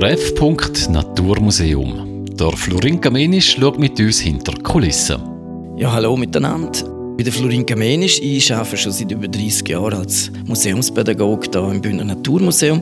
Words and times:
Der 0.00 0.12
F. 0.12 0.32
Naturmuseum. 0.88 2.24
Der 2.32 2.52
Florin 2.52 3.02
Kamenisch 3.02 3.56
schaut 3.60 3.78
mit 3.78 4.00
uns 4.00 4.20
hinter 4.20 4.54
Kulissen. 4.62 5.20
Ja, 5.76 5.92
hallo 5.92 6.16
miteinander. 6.16 6.70
Ich 7.18 7.24
bin 7.24 7.32
Florin 7.34 7.66
Kamenisch. 7.66 8.18
Ich 8.22 8.50
arbeite 8.50 8.78
schon 8.78 8.92
seit 8.92 9.12
über 9.12 9.28
30 9.28 9.68
Jahren 9.68 9.98
als 9.98 10.32
Museumspädagoge 10.46 11.50
hier 11.52 11.70
im 11.70 11.82
Bündner 11.82 12.04
Naturmuseum. 12.04 12.80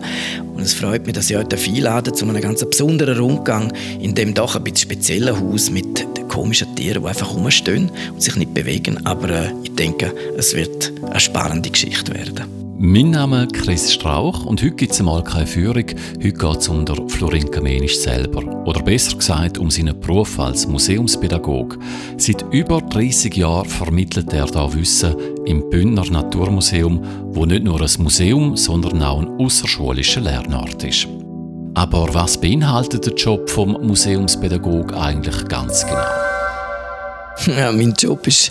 Und 0.54 0.62
es 0.62 0.74
freut 0.74 1.06
mich, 1.06 1.16
dass 1.16 1.28
ich 1.28 1.36
heute 1.36 1.56
einlade 1.56 2.12
zu 2.12 2.24
einem 2.24 2.40
ganz 2.40 2.64
besonderen 2.64 3.18
Rundgang 3.18 3.72
in 3.98 4.14
dem 4.14 4.32
doch 4.32 4.54
ein 4.54 4.62
bisschen 4.62 4.88
speziellen 4.88 5.40
Haus 5.40 5.72
mit 5.72 6.06
komischen 6.28 6.72
Tieren, 6.76 7.02
die 7.02 7.08
einfach 7.08 7.34
rumstehen 7.34 7.90
und 8.12 8.22
sich 8.22 8.36
nicht 8.36 8.54
bewegen. 8.54 9.04
Aber 9.04 9.28
äh, 9.28 9.52
ich 9.64 9.74
denke, 9.74 10.14
es 10.36 10.54
wird 10.54 10.92
eine 11.02 11.18
spannende 11.18 11.68
Geschichte 11.68 12.14
werden. 12.14 12.57
Mein 12.80 13.10
Name 13.10 13.42
ist 13.42 13.54
Chris 13.54 13.92
Strauch 13.92 14.46
und 14.46 14.62
heute 14.62 14.76
gibt 14.76 14.92
es 14.92 15.02
mal 15.02 15.24
keine 15.24 15.48
Führung. 15.48 15.86
Heute 16.22 16.32
geht 16.32 16.56
es 16.58 16.68
um 16.68 16.84
den 16.84 17.08
Florin 17.08 17.50
Kamenisch 17.50 17.98
selber. 17.98 18.44
Oder 18.66 18.80
besser 18.84 19.16
gesagt 19.16 19.58
um 19.58 19.68
seinen 19.68 19.98
Beruf 19.98 20.38
als 20.38 20.68
Museumspädagoge. 20.68 21.76
Seit 22.18 22.44
über 22.52 22.80
30 22.80 23.36
Jahren 23.36 23.68
vermittelt 23.68 24.32
er 24.32 24.46
da 24.46 24.72
Wissen 24.72 25.16
im 25.44 25.68
Bündner 25.68 26.08
Naturmuseum, 26.08 27.02
wo 27.30 27.46
nicht 27.46 27.64
nur 27.64 27.80
ein 27.80 27.90
Museum, 27.98 28.56
sondern 28.56 29.02
auch 29.02 29.22
ein 29.22 29.40
außerschulischer 29.40 30.20
Lernort 30.20 30.84
ist. 30.84 31.08
Aber 31.74 32.14
was 32.14 32.40
beinhaltet 32.40 33.06
der 33.06 33.14
Job 33.14 33.50
vom 33.50 33.72
Museumspädagog 33.72 34.94
eigentlich 34.94 35.48
ganz 35.48 35.84
genau? 35.84 36.27
Ja, 37.46 37.72
mein 37.72 37.94
Job 37.94 38.26
ist, 38.26 38.50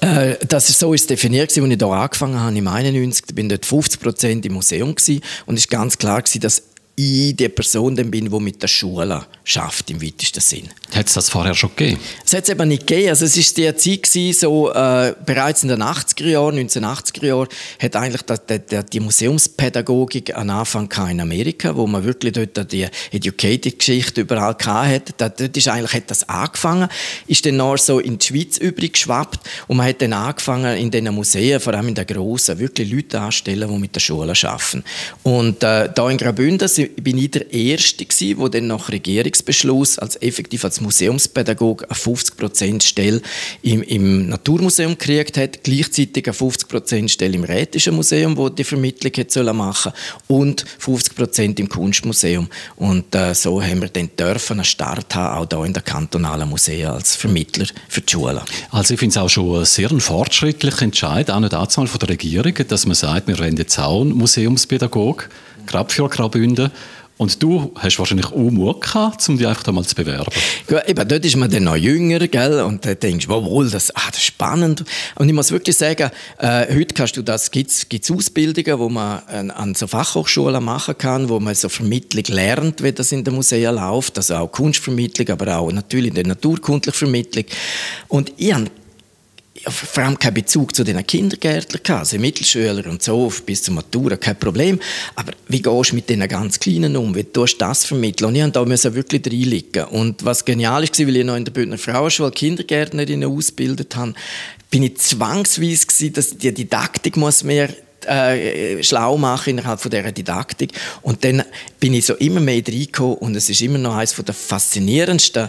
äh, 0.00 0.36
das 0.46 0.68
ist 0.68 0.78
so 0.78 0.92
ist 0.92 1.10
definiert 1.10 1.50
als 1.50 1.56
ich 1.56 1.62
hier 1.64 1.86
angefangen 1.86 2.40
habe 2.40 2.56
im 2.56 2.68
91. 2.68 3.24
Ich 3.28 3.34
bin 3.34 3.48
dort 3.48 3.66
50 3.66 4.00
Prozent 4.00 4.46
im 4.46 4.54
Museum 4.54 4.94
gewesen, 4.94 5.22
und 5.46 5.56
es 5.56 5.62
ist 5.62 5.70
ganz 5.70 5.98
klar 5.98 6.22
gewesen, 6.22 6.40
dass 6.40 6.62
ich 6.98 7.36
die 7.36 7.48
Person 7.48 7.94
bin, 7.94 8.28
die 8.28 8.40
mit 8.40 8.60
der 8.60 8.66
Schule 8.66 9.24
schafft 9.44 9.88
im 9.90 10.02
weitesten 10.02 10.40
Sinn. 10.40 10.68
Hat 10.92 11.06
es 11.06 11.14
das 11.14 11.30
vorher 11.30 11.54
schon 11.54 11.70
gegeben? 11.76 12.00
Es 12.26 12.32
hat 12.34 12.44
es 12.44 12.50
eben 12.50 12.66
nicht 12.66 12.86
gegeben. 12.86 13.10
Also 13.10 13.24
es 13.24 13.36
war 13.36 13.72
die 13.72 13.76
Zeit, 13.76 14.02
gewesen, 14.02 14.38
so, 14.38 14.72
äh, 14.72 15.14
bereits 15.24 15.62
in 15.62 15.68
den 15.68 15.82
80er 15.82 16.26
Jahren, 16.26 16.58
1980er 16.58 17.26
Jahren, 17.26 17.48
hat 17.80 17.94
eigentlich 17.94 18.22
die, 18.22 18.58
die, 18.58 18.80
die 18.92 19.00
Museumspädagogik 19.00 20.36
einen 20.36 20.50
Anfang 20.50 20.90
in 21.08 21.20
Amerika, 21.20 21.76
wo 21.76 21.86
man 21.86 22.04
wirklich 22.04 22.32
dort 22.32 22.72
die 22.72 22.88
Educated-Geschichte 23.12 24.22
überall 24.22 24.56
hatte. 24.58 25.12
Dort 25.16 25.56
ist 25.56 25.68
eigentlich, 25.68 25.92
hat 25.92 26.10
das 26.10 26.28
angefangen, 26.28 26.88
ist 27.28 27.46
dann 27.46 27.58
noch 27.58 27.78
so 27.78 28.00
in 28.00 28.18
die 28.18 28.26
Schweiz 28.26 28.58
übrig 28.58 28.94
geschwappt 28.94 29.40
und 29.68 29.76
man 29.76 29.86
hat 29.86 30.02
dann 30.02 30.12
angefangen, 30.14 30.76
in 30.76 30.90
diesen 30.90 31.14
Museen, 31.14 31.60
vor 31.60 31.74
allem 31.74 31.88
in 31.88 31.94
den 31.94 32.06
grossen, 32.06 32.58
wirklich 32.58 32.90
Leute 32.90 33.20
anstellen, 33.20 33.70
die 33.70 33.78
mit 33.78 33.94
der 33.94 34.00
Schule 34.00 34.32
arbeiten. 34.42 34.82
Und 35.22 35.62
äh, 35.62 35.88
da 35.94 36.10
in 36.10 36.18
Graubünden 36.18 36.68
bin 36.96 37.18
ich 37.18 37.30
der 37.30 37.52
Erste 37.52 38.06
der 38.08 38.48
dann 38.48 38.66
nach 38.68 38.90
Regierungsbeschluss 38.90 39.98
als 39.98 40.20
effektiv 40.22 40.64
als 40.64 40.80
Museumspädagoge 40.80 41.88
eine 41.88 41.98
50% 41.98 42.82
Stelle 42.82 43.22
im, 43.62 43.82
im 43.82 44.28
Naturmuseum 44.28 44.92
gekriegt 44.98 45.36
hat, 45.36 45.62
gleichzeitig 45.62 46.26
eine 46.26 46.34
50% 46.34 47.08
Stelle 47.08 47.34
im 47.34 47.44
Rätischen 47.44 47.94
Museum, 47.94 48.36
wo 48.36 48.48
die 48.48 48.64
Vermittlung 48.64 49.12
machen 49.56 49.92
und 50.26 50.64
50% 50.80 51.58
im 51.58 51.68
Kunstmuseum. 51.68 52.48
Und 52.76 53.14
äh, 53.14 53.34
so 53.34 53.62
haben 53.62 53.82
wir 53.82 53.88
dann 53.88 54.10
dürfen 54.18 54.54
einen 54.54 54.64
Start 54.64 55.14
haben, 55.14 55.42
auch 55.42 55.56
hier 55.56 55.64
in 55.66 55.72
der 55.72 55.82
kantonalen 55.82 56.48
Museen 56.48 56.86
als 56.86 57.16
Vermittler 57.16 57.66
für 57.88 58.00
die 58.00 58.12
Schulen. 58.12 58.40
Also 58.70 58.94
ich 58.94 59.00
finde 59.00 59.12
es 59.12 59.16
auch 59.18 59.28
schon 59.28 59.64
sehr 59.64 59.90
ein 59.90 60.00
fortschrittlicher 60.00 60.82
Entscheid, 60.82 61.30
auch 61.30 61.40
nicht 61.40 61.54
einmal 61.54 61.86
von 61.86 61.98
der 61.98 62.08
Regierung, 62.08 62.54
dass 62.68 62.86
man 62.86 62.94
sagt, 62.94 63.28
wir 63.28 63.38
wollen 63.38 63.56
jetzt 63.56 63.78
auch 63.78 64.00
einen 64.00 64.12
Museumspädagoge, 64.12 65.24
gerade 65.68 65.92
für. 65.92 66.08
Und 67.18 67.42
du 67.42 67.72
hast 67.74 67.98
wahrscheinlich 67.98 68.26
auch 68.26 68.36
Mut 68.36 68.80
gehabt, 68.80 69.28
um 69.28 69.36
dich 69.36 69.46
einfach 69.46 69.72
mal 69.72 69.84
zu 69.84 69.96
bewerben. 69.96 70.30
Ja, 70.70 70.86
eben, 70.86 71.08
dort 71.08 71.24
ist 71.24 71.36
man 71.36 71.50
dann 71.50 71.64
noch 71.64 71.74
jünger, 71.74 72.20
gell? 72.28 72.60
Und 72.60 72.86
dann 72.86 72.98
denkst 72.98 73.26
du, 73.26 73.44
wohl, 73.44 73.68
das, 73.68 73.94
ah, 73.96 74.06
das 74.06 74.18
ist 74.18 74.26
spannend. 74.26 74.84
Und 75.16 75.28
ich 75.28 75.34
muss 75.34 75.50
wirklich 75.50 75.76
sagen, 75.76 76.10
äh, 76.38 76.72
heute 76.72 76.94
kannst 76.94 77.16
du 77.16 77.22
das, 77.22 77.50
gibt's, 77.50 77.88
gibt's 77.88 78.08
Ausbildungen, 78.08 78.78
wo 78.78 78.88
man 78.88 79.18
an, 79.26 79.50
an 79.50 79.74
so 79.74 79.88
Fachhochschulen 79.88 80.62
machen 80.62 80.96
kann, 80.96 81.28
wo 81.28 81.40
man 81.40 81.56
so 81.56 81.68
Vermittlung 81.68 82.24
lernt, 82.28 82.84
wie 82.84 82.92
das 82.92 83.10
in 83.10 83.24
den 83.24 83.34
Museen 83.34 83.74
läuft. 83.74 84.16
Also 84.16 84.36
auch 84.36 84.52
Kunstvermittlung, 84.52 85.28
aber 85.30 85.58
auch 85.58 85.72
natürlich 85.72 86.10
in 86.10 86.14
der 86.14 86.26
naturkundlichen 86.28 86.96
Vermittlung. 86.96 87.46
Und 88.06 88.32
ich 88.36 88.54
habe 88.54 88.66
vor 89.66 90.04
allem 90.04 90.18
keinen 90.18 90.34
Bezug 90.34 90.74
zu 90.74 90.84
den 90.84 91.04
Kindergärtlern 91.06 91.82
gehabt, 91.82 92.00
also 92.00 92.18
Mittelschüler 92.18 92.86
und 92.86 93.02
so, 93.02 93.32
bis 93.44 93.62
zur 93.62 93.74
Matura, 93.74 94.16
kein 94.16 94.38
Problem. 94.38 94.80
Aber 95.14 95.32
wie 95.48 95.62
gehst 95.62 95.90
du 95.90 95.94
mit 95.94 96.08
den 96.08 96.26
ganz 96.28 96.58
Kleinen 96.58 96.96
um? 96.96 97.14
Wie 97.14 97.24
tust 97.24 97.54
du 97.54 97.58
das 97.58 97.84
vermitteln? 97.84 98.28
Und 98.28 98.36
ich 98.36 98.66
musste 98.66 98.90
da 98.90 98.94
wirklich 98.94 99.26
reinliegen. 99.26 99.84
Und 99.84 100.24
was 100.24 100.44
genial 100.44 100.82
war, 100.82 101.06
weil 101.06 101.16
ich 101.16 101.24
noch 101.24 101.36
in 101.36 101.44
der 101.44 101.52
Bündner 101.52 101.78
Frauenschule 101.78 102.30
Kindergärtnerinnen 102.30 103.28
ausgebildet 103.28 103.96
habe, 103.96 104.14
bin 104.70 104.82
ich 104.82 104.98
zwangsweise 104.98 105.86
gewesen, 105.86 106.12
dass 106.12 106.36
die 106.36 106.52
Didaktik 106.52 107.16
muss 107.16 107.42
mehr 107.42 107.70
äh, 108.06 108.82
schlau 108.82 109.18
machen 109.18 109.50
innerhalb 109.50 109.80
von 109.80 109.90
dieser 109.90 110.12
Didaktik. 110.12 110.72
Und 111.02 111.24
dann 111.24 111.42
bin 111.80 111.94
ich 111.94 112.06
so 112.06 112.14
immer 112.14 112.40
mehr 112.40 112.62
reingekommen 112.66 113.16
und 113.18 113.36
es 113.36 113.50
ist 113.50 113.60
immer 113.60 113.78
noch 113.78 113.96
eines 113.96 114.14
der 114.14 114.34
faszinierendsten 114.34 115.48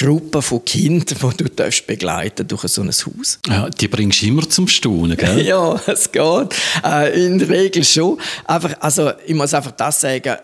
Gruppen 0.00 0.40
von 0.40 0.64
Kindern, 0.64 1.18
die 1.20 1.44
du 1.44 1.50
darfst 1.50 1.86
begleiten 1.86 2.48
durch 2.48 2.62
so 2.68 2.80
ein 2.80 2.88
Haus. 2.88 3.38
Ja, 3.46 3.68
die 3.68 3.86
bringst 3.86 4.22
du 4.22 4.28
immer 4.28 4.48
zum 4.48 4.66
Staunen, 4.66 5.14
gell? 5.14 5.42
ja, 5.46 5.78
es 5.86 6.10
geht. 6.10 6.56
Äh, 6.82 7.26
in 7.26 7.38
der 7.38 7.50
Regel 7.50 7.84
schon. 7.84 8.18
Einfach, 8.46 8.76
also, 8.80 9.12
ich 9.26 9.34
muss 9.34 9.52
einfach 9.52 9.72
das 9.72 10.00
sagen. 10.00 10.38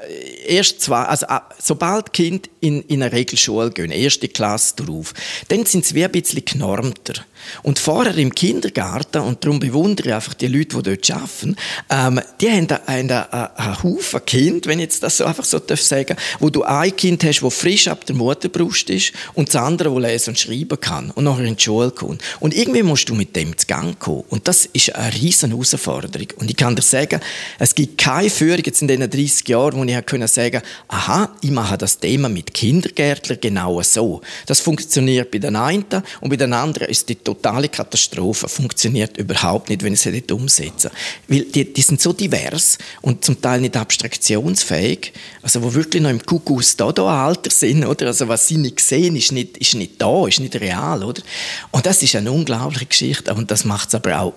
Erst 0.46 0.82
zwei, 0.82 1.04
also, 1.04 1.24
äh, 1.26 1.40
sobald 1.58 2.12
Kind 2.12 2.50
in, 2.60 2.82
in 2.82 3.02
eine 3.02 3.10
Regelschule 3.10 3.70
gehen, 3.70 3.90
erste 3.90 4.28
Klasse 4.28 4.76
drauf, 4.76 5.14
dann 5.48 5.64
sind 5.64 5.86
sie 5.86 5.94
wie 5.94 6.04
ein 6.04 6.12
bisschen 6.12 6.44
genormter. 6.44 7.14
Und 7.62 7.78
vorher 7.78 8.16
im 8.16 8.34
Kindergarten, 8.34 9.22
und 9.22 9.44
darum 9.44 9.60
bewundere 9.60 10.08
ich 10.08 10.14
einfach 10.14 10.34
die 10.34 10.48
Leute, 10.48 10.76
die 10.76 10.82
dort 10.82 11.10
arbeiten, 11.10 11.56
ähm, 11.90 12.20
die 12.40 12.50
haben 12.50 12.68
einen, 12.86 13.10
einen, 13.10 13.10
einen 13.56 13.82
Haufen 13.82 14.24
Kind, 14.26 14.66
wenn 14.66 14.78
ich 14.78 14.84
jetzt 14.84 15.02
das 15.02 15.18
so 15.18 15.24
einfach 15.24 15.44
so 15.44 15.60
sagen 15.66 16.16
darf, 16.16 16.40
wo 16.40 16.50
du 16.50 16.62
ein 16.64 16.94
Kind 16.94 17.24
hast, 17.24 17.40
das 17.40 17.54
frisch 17.54 17.88
ab 17.88 18.04
der 18.06 18.16
Mutterbrust 18.16 18.90
ist 18.90 19.12
und 19.34 19.45
das 19.46 19.56
andere, 19.56 19.90
das 19.90 20.10
lesen 20.10 20.30
und 20.30 20.38
schreiben 20.38 20.80
kann 20.80 21.10
und 21.10 21.24
nachher 21.24 21.44
in 21.44 21.56
die 21.56 21.62
Schule 21.62 21.90
kommt. 21.90 22.22
Und 22.40 22.54
irgendwie 22.54 22.82
musst 22.82 23.08
du 23.08 23.14
mit 23.14 23.34
dem 23.36 23.56
zu 23.56 23.66
Gang 23.66 23.98
kommen. 23.98 24.24
Und 24.28 24.48
das 24.48 24.66
ist 24.66 24.94
eine 24.94 25.14
riesen 25.14 25.50
Herausforderung. 25.50 26.28
Und 26.36 26.50
ich 26.50 26.56
kann 26.56 26.76
dir 26.76 26.82
sagen, 26.82 27.20
es 27.58 27.74
gibt 27.74 27.98
keine 27.98 28.30
Führung 28.30 28.62
jetzt 28.64 28.82
in 28.82 28.88
diesen 28.88 29.08
30 29.08 29.48
Jahren, 29.48 29.78
wo 29.78 29.84
ich 29.84 30.30
sagen 30.30 30.62
aha, 30.88 31.30
ich 31.40 31.50
mache 31.50 31.78
das 31.78 31.98
Thema 31.98 32.28
mit 32.28 32.52
Kindergärtlern 32.52 33.38
genau 33.40 33.82
so. 33.82 34.20
Das 34.46 34.60
funktioniert 34.60 35.30
bei 35.30 35.38
den 35.38 35.56
einen 35.56 35.84
und 36.20 36.30
bei 36.30 36.36
den 36.36 36.52
anderen 36.52 36.88
ist 36.88 37.08
die 37.08 37.16
totale 37.16 37.68
Katastrophe. 37.68 38.48
Funktioniert 38.48 39.16
überhaupt 39.16 39.68
nicht, 39.68 39.82
wenn 39.82 39.92
ich 39.92 40.00
sie 40.00 40.10
nicht 40.10 40.32
umsetze. 40.32 40.90
Weil 41.28 41.42
die, 41.42 41.72
die 41.72 41.82
sind 41.82 42.00
so 42.00 42.12
divers 42.12 42.78
und 43.02 43.24
zum 43.24 43.40
Teil 43.40 43.60
nicht 43.60 43.76
abstraktionsfähig, 43.76 45.12
also 45.42 45.62
wo 45.62 45.74
wirklich 45.74 46.02
noch 46.02 46.10
im 46.10 46.24
Kuckuck 46.24 46.56
da 46.76 46.92
da 46.92 47.26
Alter 47.26 47.50
sind, 47.50 47.84
oder? 47.84 48.06
Also 48.06 48.28
was 48.28 48.48
sie 48.48 48.56
nicht 48.56 48.80
sehen, 48.80 49.16
ist 49.16 49.25
nicht, 49.32 49.56
ist 49.58 49.74
nicht 49.74 50.00
da, 50.00 50.26
ist 50.26 50.40
nicht 50.40 50.56
real, 50.56 51.02
oder? 51.02 51.22
Und 51.70 51.86
das 51.86 52.02
ist 52.02 52.16
eine 52.16 52.32
unglaubliche 52.32 52.86
Geschichte 52.86 53.34
und 53.34 53.50
das 53.50 53.64
macht 53.64 53.88
es 53.88 53.94
aber 53.94 54.20
auch 54.20 54.32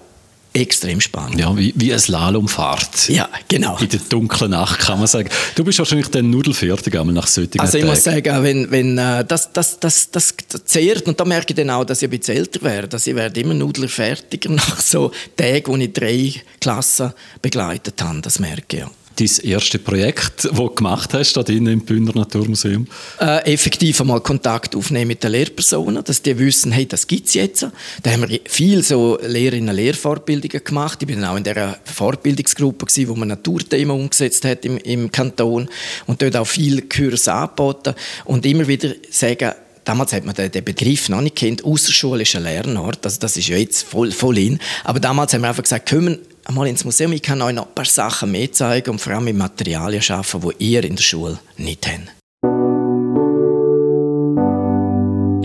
extrem 0.54 1.00
spannend. 1.00 1.40
Ja, 1.40 1.56
wie, 1.56 1.74
wie 1.76 1.92
eine 1.92 2.00
Slalomfahrt. 2.00 3.10
Ja, 3.10 3.30
genau. 3.48 3.78
In 3.78 3.90
der 3.90 4.00
dunklen 4.10 4.52
Nacht 4.52 4.80
kann 4.80 4.98
man 4.98 5.08
sagen. 5.08 5.30
Du 5.56 5.64
bist 5.64 5.78
wahrscheinlich 5.78 6.08
dann 6.10 6.30
nudelfertig 6.30 6.94
nach 6.94 7.28
solchen 7.28 7.60
Also 7.60 7.78
ich 7.78 7.84
Tagen. 7.84 7.94
muss 7.94 8.04
sagen, 8.04 8.44
wenn, 8.44 8.72
wenn 8.72 8.98
äh, 8.98 9.24
das, 9.26 9.54
das, 9.54 9.80
das, 9.80 10.10
das 10.10 10.34
zehrt, 10.66 11.08
und 11.08 11.20
da 11.20 11.26
merke 11.26 11.48
ich 11.50 11.56
dann 11.56 11.70
auch, 11.70 11.86
dass 11.86 12.02
ich 12.02 12.08
ein 12.08 12.18
bisschen 12.18 12.38
älter 12.38 12.62
werde, 12.64 12.88
dass 12.88 13.06
ich 13.06 13.16
werde 13.16 13.40
immer 13.40 13.54
nudelfertiger 13.54 14.50
nach 14.54 14.82
so 14.82 15.12
Tagen, 15.36 15.68
wo 15.68 15.78
ich 15.78 15.94
drei 15.94 16.34
Klassen 16.60 17.14
begleitet 17.42 18.02
habe, 18.02 18.22
das 18.22 18.40
merke 18.40 18.78
ich, 18.78 18.80
ja 18.80 18.92
dein 19.20 19.46
erste 19.46 19.80
Projekt, 19.80 20.46
das 20.46 20.52
du 20.52 20.70
gemacht 20.70 21.14
hast, 21.14 21.34
da 21.34 21.42
im 21.42 21.82
Bündner 21.82 22.14
Naturmuseum? 22.16 22.88
Äh, 23.20 23.54
effektiv 23.54 24.00
einmal 24.02 24.22
Kontakt 24.22 24.76
aufnehmen 24.76 25.10
mit 25.10 25.24
den 25.24 25.32
Lehrpersonen, 25.32 26.04
dass 26.04 26.22
die 26.22 26.38
wissen, 26.38 26.72
hey, 26.72 26.86
das 26.86 27.08
gibt 27.08 27.28
es 27.28 27.34
jetzt. 27.34 27.68
Da 28.04 28.12
haben 28.12 28.30
wir 28.30 28.40
viel 28.46 28.84
so 28.84 29.20
Lehrerinnen 29.22 29.76
Lehrfortbildungen 29.76 30.64
gemacht. 30.64 31.00
Ich 31.02 31.08
bin 31.08 31.24
auch 31.24 31.36
in 31.36 31.44
der 31.44 31.80
Fortbildungsgruppe 31.84 32.86
gewesen, 32.86 33.10
wo 33.10 33.16
man 33.16 33.28
Naturthemen 33.28 33.96
umgesetzt 33.96 34.46
hat 34.46 34.66
im, 34.66 34.78
im 34.78 35.12
Kanton 35.12 35.70
und 36.08 36.22
dort 36.22 36.36
auch 36.36 36.48
viel 36.48 36.84
Kurs 36.84 37.28
angeboten 37.28 37.96
und 38.26 38.46
immer 38.46 38.68
wieder 38.68 38.94
sagen, 39.10 39.52
Damals 39.90 40.14
hat 40.14 40.24
man 40.24 40.36
den, 40.36 40.64
Begriff 40.64 41.10
noch 41.10 41.22
nicht 41.22 41.36
kennt, 41.36 41.66
außerschulischer 41.66 42.40
Lernort. 42.40 43.04
Also 43.04 43.20
das 43.20 43.38
ist 43.38 43.48
ja 43.48 43.58
jetzt 43.58 43.88
voll, 43.88 44.12
voll 44.12 44.38
in. 44.38 44.60
Aber 44.84 45.00
damals 45.00 45.34
haben 45.34 45.42
wir 45.42 45.50
einfach 45.50 45.64
gesagt, 45.64 45.90
kommen 45.90 46.20
einmal 46.50 46.68
ins 46.68 46.84
Museum, 46.84 47.14
ich 47.14 47.22
kann 47.22 47.42
euch 47.42 47.54
noch 47.54 47.68
ein 47.68 47.76
paar 47.76 47.86
Sachen 47.86 48.32
mehr 48.32 48.52
zeigen 48.52 48.90
und 48.90 49.00
vor 49.00 49.14
allem 49.14 49.26
mit 49.26 49.38
Materialien 49.38 50.04
arbeiten, 50.10 50.50
die 50.60 50.72
ihr 50.72 50.84
in 50.84 50.96
der 50.96 51.04
Schule 51.04 51.40
nicht 51.58 51.88
habt. 51.88 52.16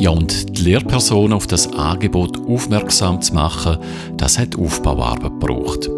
Ja, 0.00 0.10
und 0.10 0.58
die 0.58 0.62
Lehrpersonen 0.62 1.34
auf 1.34 1.46
das 1.46 1.72
Angebot 1.72 2.38
aufmerksam 2.48 3.22
zu 3.22 3.34
machen, 3.34 3.78
das 4.16 4.38
hat 4.38 4.58
Aufbauarbeit 4.58 5.40
gebraucht. 5.40 5.88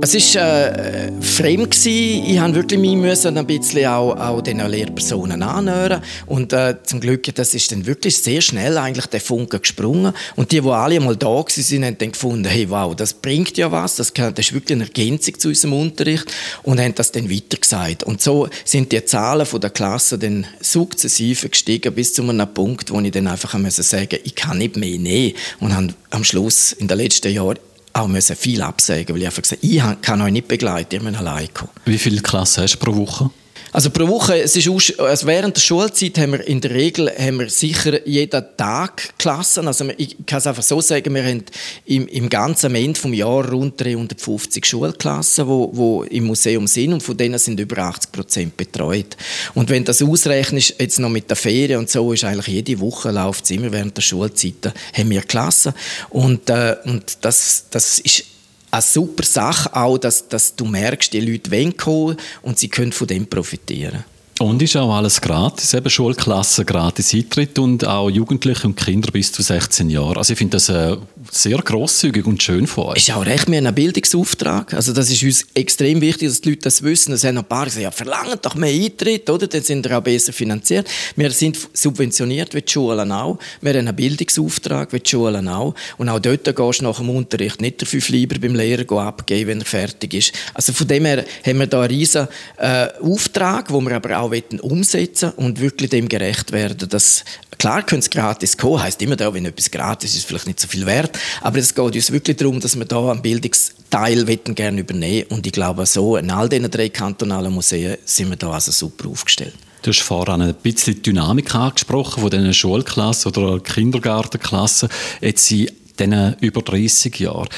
Es 0.00 0.14
war 0.36 0.76
äh, 0.76 1.10
fremd. 1.20 1.70
Gewesen. 1.72 2.24
Ich 2.24 2.38
musste 2.38 2.54
wirklich 2.54 2.80
mich 2.80 2.96
müssen 2.96 3.36
ein 3.36 3.46
bisschen 3.46 3.86
auch, 3.86 4.16
auch 4.16 4.40
den 4.40 4.58
Lehrpersonen 4.58 5.42
annähern. 5.42 6.02
Und 6.26 6.52
äh, 6.52 6.76
zum 6.84 7.00
Glück, 7.00 7.34
das 7.34 7.52
ist 7.52 7.72
dann 7.72 7.84
wirklich 7.84 8.16
sehr 8.16 8.40
schnell 8.40 8.78
eigentlich 8.78 9.06
der 9.06 9.20
Funke 9.20 9.58
gesprungen. 9.58 10.12
Und 10.36 10.52
die, 10.52 10.60
die 10.60 10.68
alle 10.68 11.00
mal 11.00 11.16
da 11.16 11.26
waren, 11.26 11.84
haben 11.84 11.98
dann 11.98 12.12
gefunden, 12.12 12.44
hey, 12.44 12.70
wow, 12.70 12.94
das 12.94 13.12
bringt 13.12 13.56
ja 13.58 13.72
was, 13.72 13.96
das, 13.96 14.12
das 14.12 14.38
ist 14.38 14.52
wirklich 14.52 14.76
eine 14.76 14.84
Ergänzung 14.84 15.38
zu 15.38 15.48
unserem 15.48 15.74
Unterricht 15.74 16.26
und 16.62 16.80
haben 16.80 16.94
das 16.94 17.10
dann 17.10 17.30
weitergesagt. 17.30 18.04
Und 18.04 18.22
so 18.22 18.48
sind 18.64 18.92
die 18.92 19.04
Zahlen 19.04 19.46
von 19.46 19.60
der 19.60 19.70
Klasse 19.70 20.16
dann 20.16 20.46
sukzessive 20.60 21.48
gestiegen 21.48 21.92
bis 21.92 22.14
zu 22.14 22.22
einem 22.22 22.46
Punkt, 22.54 22.90
wo 22.92 23.00
ich 23.00 23.10
dann 23.10 23.26
einfach 23.26 23.50
sagen 23.50 23.64
musste, 23.64 24.20
ich 24.22 24.34
kann 24.34 24.58
nicht 24.58 24.76
mehr 24.76 24.98
nehmen. 24.98 25.34
Und 25.60 25.74
habe 25.74 25.88
am 26.10 26.24
Schluss 26.24 26.72
in 26.72 26.86
den 26.86 26.98
letzten 26.98 27.32
Jahren 27.32 27.58
auch 27.92 28.08
müssen 28.08 28.36
viel 28.36 28.62
absagen, 28.62 29.14
weil 29.14 29.22
ich 29.22 29.26
einfach 29.26 29.42
gesagt 29.42 29.64
ich 29.64 29.82
kann 30.02 30.20
euch 30.20 30.32
nicht 30.32 30.48
begleiten, 30.48 30.94
ihr 30.94 31.02
müsst 31.02 31.18
allein 31.18 31.52
kommen. 31.52 31.70
Wie 31.84 31.98
viele 31.98 32.20
Klassen 32.20 32.62
hast 32.62 32.74
du 32.74 32.78
pro 32.78 32.94
Woche? 32.96 33.30
Also 33.72 33.90
pro 33.90 34.08
Woche, 34.08 34.40
es 34.40 34.56
ist 34.56 34.98
also 34.98 35.26
während 35.26 35.56
der 35.56 35.60
Schulzeit 35.60 36.16
haben 36.18 36.32
wir 36.32 36.46
in 36.46 36.60
der 36.60 36.70
Regel 36.70 37.10
haben 37.10 37.38
wir 37.38 37.50
sicher 37.50 38.06
jeden 38.06 38.44
Tag 38.56 39.18
Klassen. 39.18 39.66
Also 39.66 39.86
ich 39.96 40.16
kann 40.26 40.38
es 40.38 40.46
einfach 40.46 40.62
so 40.62 40.80
sagen, 40.80 41.14
wir 41.14 41.22
haben 41.22 41.44
im, 41.84 42.08
im 42.08 42.28
ganzen 42.28 42.74
Ende 42.74 42.98
vom 42.98 43.12
Jahr 43.12 43.48
rund 43.50 43.80
350 43.80 44.64
Schulklassen, 44.64 45.46
wo, 45.46 45.70
wo 45.72 46.02
im 46.04 46.24
Museum 46.24 46.66
sind 46.66 46.94
und 46.94 47.02
von 47.02 47.16
denen 47.16 47.38
sind 47.38 47.60
über 47.60 47.78
80 47.78 48.12
Prozent 48.12 48.56
betreut. 48.56 49.16
Und 49.54 49.68
wenn 49.68 49.84
das 49.84 50.02
ausrechnest, 50.02 50.76
jetzt 50.78 50.98
noch 50.98 51.10
mit 51.10 51.28
der 51.28 51.36
Ferien 51.36 51.80
und 51.80 51.90
so, 51.90 52.12
ist 52.12 52.24
eigentlich 52.24 52.46
jede 52.46 52.80
Woche 52.80 53.10
läuft 53.10 53.44
es 53.44 53.50
immer 53.50 53.70
während 53.70 53.96
der 53.96 54.02
Schulzeit, 54.02 54.72
haben 54.94 55.10
wir 55.10 55.22
Klassen. 55.22 55.74
Und, 56.10 56.48
äh, 56.48 56.76
und 56.84 57.18
das, 57.20 57.66
das 57.70 57.98
ist 57.98 58.24
eine 58.70 58.82
super 58.82 59.24
Sache 59.24 59.74
auch, 59.74 59.98
dass, 59.98 60.28
dass 60.28 60.54
du 60.54 60.64
merkst, 60.64 61.12
die 61.12 61.20
Leute 61.20 61.50
wollen 61.50 61.76
kommen 61.76 62.16
und 62.42 62.58
sie 62.58 62.68
können 62.68 62.92
von 62.92 63.06
dem 63.06 63.26
profitieren. 63.26 64.04
Und 64.38 64.62
ist 64.62 64.76
auch 64.76 64.94
alles 64.94 65.20
gratis, 65.20 65.74
eben 65.74 65.90
Schulklassen 65.90 66.64
gratis 66.64 67.12
Eintritt 67.12 67.58
und 67.58 67.84
auch 67.84 68.08
Jugendliche 68.08 68.68
und 68.68 68.76
Kinder 68.76 69.10
bis 69.10 69.32
zu 69.32 69.42
16 69.42 69.90
Jahren. 69.90 70.16
Also 70.16 70.32
ich 70.32 70.38
finde 70.38 70.58
das 70.58 70.68
äh, 70.68 70.96
sehr 71.32 71.58
grosszügig 71.58 72.24
und 72.24 72.40
schön 72.40 72.68
von 72.68 72.84
euch. 72.84 72.98
Ist 72.98 73.10
auch 73.10 73.26
recht, 73.26 73.48
wir 73.48 73.56
haben 73.56 73.66
einen 73.66 73.74
Bildungsauftrag. 73.74 74.74
Also 74.74 74.92
das 74.92 75.10
ist 75.10 75.24
uns 75.24 75.44
extrem 75.54 76.00
wichtig, 76.00 76.28
dass 76.28 76.40
die 76.40 76.50
Leute 76.50 76.62
das 76.62 76.84
wissen. 76.84 77.12
Es 77.14 77.24
haben 77.24 77.38
ein 77.38 77.44
paar 77.44 77.64
gesagt, 77.64 77.82
ja, 77.82 77.90
verlangen 77.90 78.38
doch 78.40 78.54
mehr 78.54 78.72
Eintritt, 78.72 79.28
oder? 79.28 79.48
Dann 79.48 79.62
sind 79.62 79.84
wir 79.84 79.98
auch 79.98 80.02
besser 80.02 80.32
finanziert. 80.32 80.88
Wir 81.16 81.32
sind 81.32 81.58
subventioniert, 81.72 82.54
wie 82.54 82.62
die 82.62 82.70
Schulen 82.70 83.10
auch. 83.10 83.38
Wir 83.60 83.72
haben 83.72 83.88
einen 83.88 83.96
Bildungsauftrag, 83.96 84.92
wie 84.92 85.00
die 85.00 85.10
Schulen 85.10 85.48
auch. 85.48 85.74
Und 85.96 86.08
auch 86.08 86.20
dort 86.20 86.44
gehst 86.44 86.80
du 86.80 86.84
nach 86.84 86.98
dem 86.98 87.10
Unterricht 87.10 87.60
nicht 87.60 87.84
fünf 87.84 88.08
lieber 88.08 88.38
beim 88.38 88.54
Lehrer 88.54 88.90
abgeben, 89.00 89.48
wenn 89.48 89.60
er 89.60 89.66
fertig 89.66 90.14
ist. 90.14 90.32
Also 90.54 90.72
von 90.72 90.86
dem 90.86 91.06
her 91.06 91.24
haben 91.44 91.58
wir 91.58 91.66
da 91.66 91.80
einen 91.80 91.90
riesen 91.90 92.28
äh, 92.56 92.88
Auftrag, 93.00 93.72
wo 93.72 93.80
wir 93.80 93.96
aber 93.96 94.20
auch 94.20 94.27
auch 94.28 94.62
umsetzen 94.62 95.30
und 95.36 95.60
wirklich 95.60 95.90
dem 95.90 96.08
gerecht 96.08 96.52
werden, 96.52 96.88
dass 96.88 97.24
klar 97.58 97.82
können 97.82 98.00
es 98.00 98.10
gratis 98.10 98.56
kommen, 98.56 98.82
heißt 98.82 99.02
immer 99.02 99.16
da, 99.16 99.32
wenn 99.32 99.44
etwas 99.44 99.70
gratis 99.70 100.14
ist, 100.14 100.26
vielleicht 100.26 100.46
nicht 100.46 100.60
so 100.60 100.68
viel 100.68 100.86
wert, 100.86 101.18
aber 101.40 101.58
es 101.58 101.74
geht 101.74 101.96
uns 101.96 102.12
wirklich 102.12 102.36
darum, 102.36 102.60
dass 102.60 102.78
wir 102.78 102.84
da 102.84 103.10
einen 103.10 103.22
Bildungsteil 103.22 104.24
gerne 104.24 104.80
übernehmen 104.80 105.26
und 105.30 105.46
ich 105.46 105.52
glaube 105.52 105.86
so 105.86 106.16
in 106.16 106.30
all 106.30 106.48
diesen 106.48 106.70
drei 106.70 106.88
kantonalen 106.88 107.52
Museen 107.52 107.96
sind 108.04 108.30
wir 108.30 108.36
da 108.36 108.50
also 108.50 108.72
super 108.72 109.08
aufgestellt. 109.08 109.54
Du 109.82 109.90
hast 109.90 110.00
vorhin 110.00 110.42
ein 110.42 110.54
bisschen 110.54 111.00
Dynamik 111.02 111.54
angesprochen 111.54 112.20
von 112.20 112.30
diesen 112.30 112.52
Schulklassen 112.52 113.32
oder 113.32 113.60
Kindergartenklassen. 113.60 114.88
Jetzt 115.20 115.50
in 115.52 115.70
diesen 115.98 116.36
über 116.40 116.62
30 116.62 117.20
Jahren 117.20 117.48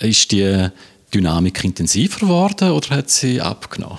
ist 0.00 0.32
die 0.32 0.68
Dynamik 1.14 1.64
intensiver 1.64 2.20
geworden 2.20 2.70
oder 2.70 2.96
hat 2.96 3.10
sie 3.10 3.40
abgenommen? 3.40 3.98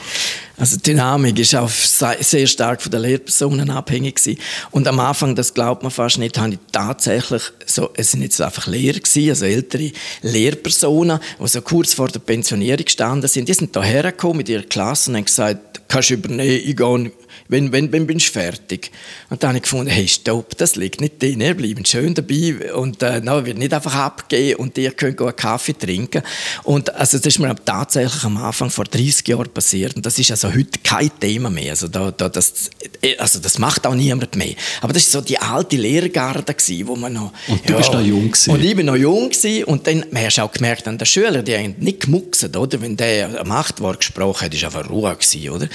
Also 0.59 0.77
Dynamik 0.77 1.38
ist 1.38 1.54
auch 1.54 1.69
sehr 1.69 2.48
stark 2.48 2.81
von 2.81 2.92
den 2.92 3.01
Lehrpersonen 3.01 3.69
abhängig 3.69 4.15
gewesen. 4.15 4.39
Und 4.71 4.88
am 4.88 5.00
Anfang, 5.00 5.36
das 5.36 5.54
glaubt 5.54 5.83
man 5.83 5.92
fast 5.92 6.18
nicht, 6.18 6.39
habe 6.39 6.54
ich 6.54 6.59
tatsächlich 6.71 7.44
so, 7.68 7.92
es 7.95 8.12
sind 8.12 8.24
jetzt 8.24 8.42
einfach 8.42 8.65
Lehrer 8.65 9.00
gewesen, 9.00 9.30
also 9.30 9.45
ältere 9.45 9.92
Lehrpersonen, 10.24 11.19
die 11.39 11.48
so 11.48 11.62
kurz 11.62 11.94
vor 11.94 12.07
der 12.07 12.19
Pensionierung 12.19 12.86
gestanden 12.86 13.30
sind. 13.30 13.48
Die 13.48 13.54
sind 13.54 13.75
da 13.75 13.83
hergekommen 13.83 14.38
mit 14.38 14.50
ihrer 14.50 14.63
Klasse 14.63 15.12
und 15.12 15.18
haben 15.18 15.25
gesagt, 15.25 15.81
kannst 15.88 16.09
du 16.09 16.15
übernehmen, 16.15 16.62
ich 16.65 16.75
gehe 16.75 17.12
wenn, 17.50 17.71
wenn, 17.71 17.92
wenn 17.92 18.07
bin 18.07 18.18
ich 18.18 18.30
fertig. 18.30 18.92
Und 19.30 19.42
dann 19.42 19.50
habe 19.50 19.57
ich 19.57 19.63
gefunden, 19.63 19.88
hey, 19.88 20.07
stopp, 20.07 20.57
das 20.57 20.75
liegt 20.75 21.01
nicht 21.01 21.21
drin, 21.21 21.42
ihr 21.42 21.56
bleibt 21.56 21.88
schön 21.88 22.13
dabei 22.13 22.74
und 22.74 23.01
äh, 23.04 23.21
no, 23.21 23.45
wird 23.45 23.57
nicht 23.57 23.74
einfach 23.74 23.95
abgehen 23.95 24.57
und 24.57 24.77
ihr 24.77 24.92
könnt 24.92 25.21
einen 25.21 25.36
Kaffee 25.36 25.74
trinken. 25.74 26.24
Und 26.63 26.94
also, 26.94 27.18
das 27.18 27.27
ist 27.27 27.39
mir 27.39 27.56
tatsächlich 27.63 28.24
am 28.24 28.38
Anfang 28.38 28.69
vor 28.69 28.86
30 28.86 29.27
Jahren 29.27 29.50
passiert 29.50 29.95
und 29.95 30.06
das 30.06 30.19
ist 30.19 30.31
also 30.31 30.46
heute 30.53 30.79
kein 30.83 31.11
Thema 31.19 31.49
mehr. 31.49 31.71
Also, 31.71 31.88
da, 31.88 32.11
da, 32.11 32.29
das, 32.29 32.69
also 33.17 33.39
das 33.39 33.59
macht 33.59 33.85
auch 33.88 33.95
niemand 33.95 34.35
mehr. 34.35 34.55
Aber 34.81 34.94
das 34.94 35.13
war 35.13 35.21
so 35.21 35.25
die 35.25 35.38
alte 35.38 35.75
Lehrgarde, 35.75 36.53
gewesen, 36.53 36.88
wo 36.88 36.95
man 36.95 37.13
noch... 37.13 37.31
Und 37.47 37.67
du 37.67 37.73
ja, 37.73 37.77
bist 37.77 37.94
noch 37.94 38.01
jung 38.01 38.31
gewesen. 38.31 38.51
Und 38.51 38.63
ich 38.63 38.75
bin 38.75 38.85
noch 38.85 38.95
jung 38.95 39.29
gewesen, 39.29 39.63
und 39.65 39.88
dann 39.88 40.05
hast 40.13 40.38
du 40.38 40.41
auch 40.44 40.51
gemerkt 40.51 40.88
an 40.88 40.97
den 40.97 41.05
Schülern, 41.05 41.44
die 41.44 41.55
haben 41.55 41.75
nicht 41.79 42.01
gemuckst, 42.01 42.55
oder? 42.55 42.81
Wenn 42.81 42.97
der 42.97 43.39
am 43.41 43.51
Achtwort 43.51 43.99
gesprochen 43.99 44.45
hat, 44.45 44.61
war 44.61 44.63
einfach 44.67 44.89
Ruhe 44.89 45.15
gewesen, 45.15 45.49
oder? 45.49 45.69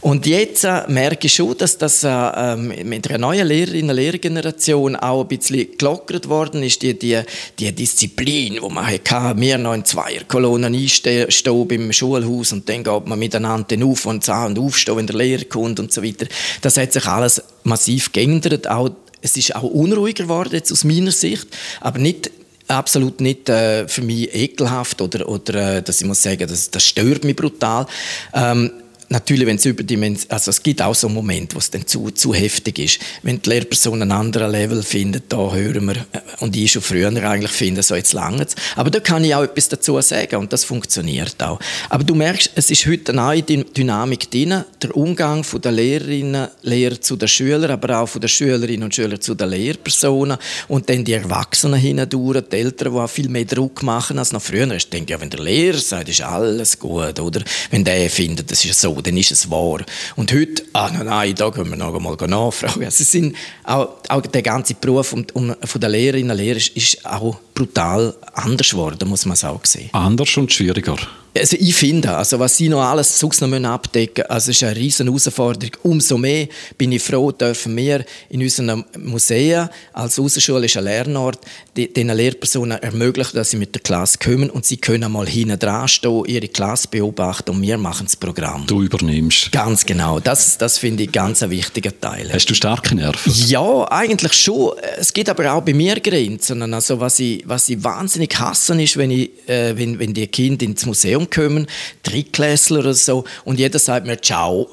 Und 0.00 0.26
jetzt 0.26 0.64
äh, 0.64 0.82
merke 0.88 1.26
ich 1.26 1.34
schon, 1.34 1.56
dass 1.56 1.78
das 1.78 2.04
äh, 2.04 2.08
ähm, 2.08 2.72
mit 2.84 3.08
einer 3.08 3.18
neuen 3.18 3.46
Lehrerinnen- 3.46 3.90
und 3.90 3.96
Lehrergeneration 3.96 4.96
auch 4.96 5.22
ein 5.22 5.28
bisschen 5.28 5.68
gelockert 5.76 6.28
worden 6.28 6.62
ist, 6.62 6.82
die, 6.82 6.98
die, 6.98 7.20
die 7.58 7.72
Disziplin, 7.72 8.54
die 8.54 8.60
man 8.60 8.86
hatte, 8.86 9.38
wir 9.38 9.58
noch 9.58 9.74
in 9.74 9.84
Zweierkolonnen 9.84 10.74
einstehen 10.74 11.28
beim 11.68 11.92
Schulhaus 11.92 12.52
und 12.52 12.68
dann 12.68 12.84
geht 12.84 13.06
man 13.06 13.18
miteinander 13.18 13.76
auf 13.84 14.06
und 14.16 14.28
an 14.28 14.56
und 14.56 14.58
aufstehen, 14.58 14.96
wenn 14.96 15.06
der 15.06 15.16
Lehrer 15.16 15.44
kommt 15.44 15.80
und 15.80 15.92
so 15.92 16.02
weiter. 16.02 16.26
Das 16.62 16.76
hat 16.76 16.92
sich 16.92 17.06
alles 17.06 17.42
massiv 17.64 18.12
geändert. 18.12 18.68
Auch, 18.68 18.90
es 19.22 19.36
ist 19.36 19.54
auch 19.54 19.62
unruhiger 19.62 20.24
geworden 20.24 20.50
jetzt 20.52 20.72
aus 20.72 20.84
meiner 20.84 21.12
Sicht, 21.12 21.46
aber 21.80 21.98
nicht 21.98 22.30
absolut 22.68 23.20
nicht 23.20 23.48
äh, 23.48 23.86
für 23.88 24.02
mich 24.02 24.34
ekelhaft 24.34 25.00
oder, 25.00 25.28
oder 25.28 25.76
äh, 25.76 25.82
dass 25.82 26.00
ich 26.00 26.06
muss 26.06 26.22
sagen, 26.22 26.46
das, 26.48 26.70
das 26.70 26.84
stört 26.84 27.24
mich 27.24 27.36
brutal. 27.36 27.86
Ähm, 28.34 28.72
natürlich, 29.08 29.46
wenn 29.46 29.56
es 29.56 29.64
überdimensioniert, 29.64 30.32
also 30.32 30.50
es 30.50 30.62
gibt 30.62 30.82
auch 30.82 30.94
so 30.94 31.08
Momente, 31.08 31.54
wo 31.54 31.58
es 31.58 31.70
dann 31.70 31.86
zu, 31.86 32.10
zu 32.10 32.34
heftig 32.34 32.78
ist. 32.78 32.98
Wenn 33.22 33.40
die 33.40 33.48
Lehrperson 33.48 34.02
einen 34.02 34.12
anderen 34.12 34.50
Level 34.50 34.82
findet, 34.82 35.32
da 35.32 35.52
hören 35.52 35.86
wir, 35.86 35.96
äh, 35.96 36.20
und 36.40 36.56
ich 36.56 36.72
schon 36.72 36.82
früher 36.82 37.08
eigentlich 37.08 37.52
finde, 37.52 37.82
so 37.82 37.94
jetzt 37.94 38.12
lange 38.12 38.46
Aber 38.74 38.90
da 38.90 39.00
kann 39.00 39.24
ich 39.24 39.34
auch 39.34 39.42
etwas 39.42 39.68
dazu 39.68 40.00
sagen 40.00 40.36
und 40.36 40.52
das 40.52 40.64
funktioniert 40.64 41.42
auch. 41.42 41.58
Aber 41.88 42.04
du 42.04 42.14
merkst, 42.14 42.50
es 42.54 42.70
ist 42.70 42.86
heute 42.86 43.12
eine 43.12 43.22
neue 43.22 43.42
Dynamik 43.42 44.30
drin, 44.30 44.64
der 44.82 44.96
Umgang 44.96 45.44
von 45.44 45.60
der 45.60 45.72
Lehrerinnen, 45.72 46.48
Lehrer 46.62 47.00
zu 47.00 47.16
den 47.16 47.28
Schülern, 47.28 47.70
aber 47.70 48.00
auch 48.00 48.06
von 48.06 48.20
den 48.20 48.28
Schülerinnen 48.28 48.84
und 48.84 48.94
Schülern 48.94 49.20
zu 49.20 49.34
den 49.34 49.50
Lehrpersonen 49.50 50.38
und 50.68 50.88
dann 50.88 51.04
die 51.04 51.12
Erwachsenen 51.12 51.78
hindurch, 51.78 52.44
die 52.50 52.56
Eltern, 52.56 52.92
die 52.92 52.98
auch 52.98 53.10
viel 53.10 53.28
mehr 53.28 53.44
Druck 53.44 53.82
machen 53.82 54.18
als 54.18 54.32
noch 54.32 54.42
früher. 54.42 54.70
Ich 54.72 54.90
denke, 54.90 55.12
ja, 55.12 55.20
wenn 55.20 55.30
der 55.30 55.40
Lehrer 55.40 55.78
sagt, 55.78 56.08
ist 56.08 56.20
alles 56.22 56.78
gut, 56.78 57.18
oder? 57.20 57.42
Wenn 57.70 57.84
der 57.84 58.10
findet, 58.10 58.50
das 58.50 58.64
ist 58.64 58.80
so 58.80 58.95
dann 59.02 59.16
ist 59.16 59.32
es 59.32 59.50
wahr. 59.50 59.80
Und 60.16 60.32
heute, 60.32 60.62
ah 60.72 60.90
nein, 60.92 61.06
nein 61.06 61.34
da 61.34 61.50
können 61.50 61.70
wir 61.70 61.76
noch 61.76 61.94
einmal 61.94 62.16
nachfragen. 62.28 62.84
Also 62.84 63.02
es 63.02 63.10
sind 63.10 63.36
auch, 63.64 63.96
auch 64.08 64.20
der 64.22 64.42
ganze 64.42 64.74
Beruf 64.74 65.12
um, 65.12 65.26
um, 65.32 65.54
von 65.64 65.80
der 65.80 65.90
Lehrerinnen 65.90 66.30
und 66.30 66.36
Lehrer 66.36 66.60
ist 66.74 67.04
auch 67.04 67.38
brutal 67.56 68.14
anders 68.34 68.70
geworden, 68.70 69.08
muss 69.08 69.24
man 69.24 69.32
es 69.32 69.44
auch 69.44 69.64
sehen. 69.64 69.88
Anders 69.92 70.36
und 70.36 70.52
schwieriger. 70.52 70.96
Also 71.38 71.56
ich 71.58 71.74
finde, 71.74 72.16
also 72.16 72.38
was 72.38 72.56
sie 72.56 72.68
noch 72.68 72.82
alles 72.82 73.18
sonst 73.18 73.40
noch 73.42 73.52
abdecken 73.64 74.22
müssen, 74.22 74.30
also 74.30 74.50
ist 74.50 74.62
eine 74.62 74.76
riesen 74.76 75.06
Herausforderung. 75.06 75.76
Umso 75.82 76.16
mehr 76.18 76.48
bin 76.78 76.92
ich 76.92 77.02
froh, 77.02 77.30
dürfen 77.30 77.76
wir 77.76 78.04
in 78.30 78.42
unseren 78.42 78.84
Museen 78.98 79.68
als 79.92 80.18
außerschulischer 80.18 80.80
Lernort 80.80 81.38
den 81.76 82.08
Lehrpersonen 82.08 82.82
ermöglichen, 82.82 83.36
dass 83.36 83.50
sie 83.50 83.58
mit 83.58 83.74
der 83.74 83.82
Klasse 83.82 84.18
kommen 84.18 84.50
und 84.50 84.64
sie 84.64 84.78
können 84.78 85.12
mal 85.12 85.26
hinten 85.26 85.58
dran 85.58 85.88
stehen, 85.88 86.24
ihre 86.26 86.48
Klasse 86.48 86.88
beobachten 86.88 87.50
und 87.50 87.62
wir 87.62 87.76
machen 87.76 88.06
das 88.06 88.16
Programm. 88.16 88.66
Du 88.66 88.82
übernimmst. 88.82 89.52
Ganz 89.52 89.84
genau. 89.84 90.20
Das, 90.20 90.56
das 90.56 90.78
finde 90.78 91.04
ich 91.04 91.12
ganz 91.12 91.42
ein 91.42 91.50
wichtiger 91.50 91.98
Teil. 92.00 92.30
Hast 92.32 92.48
du 92.48 92.54
starke 92.54 92.94
Nerven? 92.94 93.32
Ja, 93.46 93.90
eigentlich 93.90 94.32
schon. 94.32 94.72
Es 94.98 95.12
gibt 95.12 95.28
aber 95.28 95.52
auch 95.52 95.62
bei 95.62 95.74
mir 95.74 96.00
Grenzen. 96.00 96.72
Also 96.72 96.98
was 96.98 97.18
ich, 97.18 97.45
was 97.46 97.68
ich 97.68 97.82
wahnsinnig 97.82 98.38
hasse, 98.38 98.80
ist, 98.82 98.96
wenn, 98.96 99.10
ich, 99.10 99.30
äh, 99.48 99.76
wenn, 99.76 99.98
wenn 99.98 100.14
die 100.14 100.26
Kinder 100.26 100.64
ins 100.64 100.84
Museum 100.86 101.30
kommen, 101.30 101.66
Drittklässler 102.02 102.80
oder 102.80 102.94
so, 102.94 103.24
und 103.44 103.58
jeder 103.58 103.78
sagt 103.78 104.06
mir 104.06 104.20
Ciao. 104.20 104.68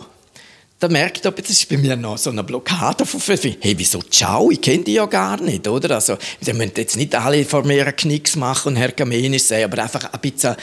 Da 0.80 0.90
merkt 0.90 1.26
ich, 1.26 1.32
das 1.32 1.50
ist 1.50 1.70
bei 1.70 1.78
mir 1.78 1.96
noch 1.96 2.18
so 2.18 2.30
eine 2.30 2.44
Blockade 2.44 3.06
von 3.06 3.22
Hey, 3.62 3.74
wieso 3.78 4.02
Ciao? 4.02 4.52
Ich 4.52 4.60
kenne 4.60 4.84
die 4.84 4.96
ja 4.96 5.06
gar 5.06 5.40
nicht, 5.40 5.66
oder? 5.66 5.96
Also, 5.96 6.18
die 6.42 6.52
müssen 6.52 6.74
jetzt 6.76 6.98
nicht 6.98 7.16
alle 7.16 7.46
vor 7.46 7.64
mir 7.64 7.86
einen 7.86 7.96
Knicks 7.96 8.36
machen 8.36 8.74
und 8.74 8.76
Herr 8.76 8.92
Kamenisch 8.92 9.44
sagen, 9.44 9.64
aber 9.64 9.82
einfach 9.82 10.12
ein 10.12 10.20
bisschen 10.20 10.58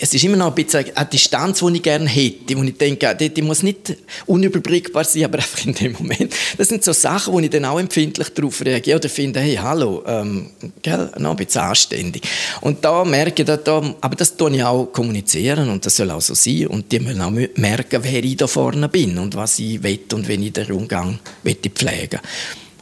es 0.00 0.14
ist 0.14 0.24
immer 0.24 0.36
noch 0.36 0.48
ein 0.48 0.54
bisschen 0.54 0.84
eine 0.94 1.06
Distanz, 1.06 1.60
die 1.60 1.76
ich 1.76 1.82
gerne 1.82 2.08
hätte, 2.08 2.56
wo 2.56 2.62
ich 2.62 2.76
denke, 2.76 3.14
die, 3.14 3.28
die 3.28 3.42
muss 3.42 3.62
nicht 3.62 3.96
unüberblickbar 4.26 5.04
sein, 5.04 5.24
aber 5.24 5.38
einfach 5.38 5.64
in 5.64 5.74
dem 5.74 5.92
Moment. 5.92 6.34
Das 6.56 6.68
sind 6.68 6.82
so 6.82 6.92
Sachen, 6.92 7.34
wo 7.34 7.40
ich 7.40 7.50
dann 7.50 7.66
auch 7.66 7.78
empfindlich 7.78 8.30
darauf 8.30 8.60
reagiere 8.62 8.96
oder 8.96 9.08
finde, 9.08 9.40
hey, 9.40 9.56
hallo, 9.56 10.02
ähm, 10.06 10.50
gell, 10.82 11.10
noch 11.18 11.32
ein 11.32 11.36
bisschen 11.36 11.60
anständig. 11.60 12.22
Und 12.62 12.84
da 12.84 13.04
merke 13.04 13.42
ich, 13.42 13.46
dass 13.46 13.62
da, 13.62 13.94
aber 14.00 14.16
das 14.16 14.36
tue 14.36 14.56
ich 14.56 14.64
auch 14.64 14.86
kommunizieren 14.86 15.68
und 15.68 15.84
das 15.84 15.96
soll 15.96 16.10
auch 16.10 16.22
so 16.22 16.34
sein 16.34 16.66
und 16.68 16.90
die 16.90 17.00
müssen 17.00 17.20
auch 17.20 17.30
merken, 17.30 18.00
wer 18.02 18.24
ich 18.24 18.36
da 18.36 18.46
vorne 18.46 18.88
bin 18.88 19.18
und 19.18 19.36
was 19.36 19.58
ich 19.58 19.82
will 19.82 20.00
und 20.12 20.26
wenn 20.28 20.42
ich 20.42 20.54
den 20.54 20.72
Umgang 20.72 21.18
pflegen 21.44 22.20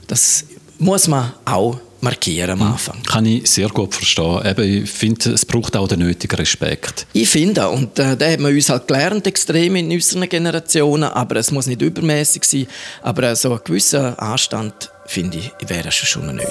Das 0.07 0.45
muss 0.79 1.09
man 1.09 1.33
auch 1.45 1.81
markieren 2.01 2.51
am 2.51 2.61
hm. 2.61 2.67
Anfang. 2.69 3.03
Kann 3.03 3.27
ich 3.27 3.51
sehr 3.51 3.69
gut 3.69 3.95
verstehen. 3.95 4.41
Eben, 4.45 4.83
ich 4.85 4.91
finde, 4.91 5.31
es 5.33 5.45
braucht 5.45 5.77
auch 5.77 5.89
den 5.89 6.01
nötigen 6.01 6.37
Respekt. 6.37 7.07
Ich 7.13 7.29
finde, 7.29 7.69
und 7.69 7.99
äh, 7.99 8.17
da 8.17 8.31
hat 8.31 8.41
man 8.41 8.55
uns 8.55 8.69
halt 8.69 8.87
gelernt, 8.89 9.27
extrem 9.27 9.77
in 9.77 9.91
unseren 9.91 10.29
Generationen, 10.29 11.05
aber 11.05 11.37
es 11.37 11.51
muss 11.51 11.67
nicht 11.67 11.83
übermäßig 11.83 12.45
sein, 12.45 12.67
aber 13.03 13.25
äh, 13.25 13.37
so 13.37 13.53
ein 13.53 13.61
gewisser 13.65 14.21
Anstand, 14.21 14.91
finde 15.07 15.39
ich, 15.39 15.53
wäre 15.69 15.91
schon 15.91 16.35
nötig. 16.35 16.49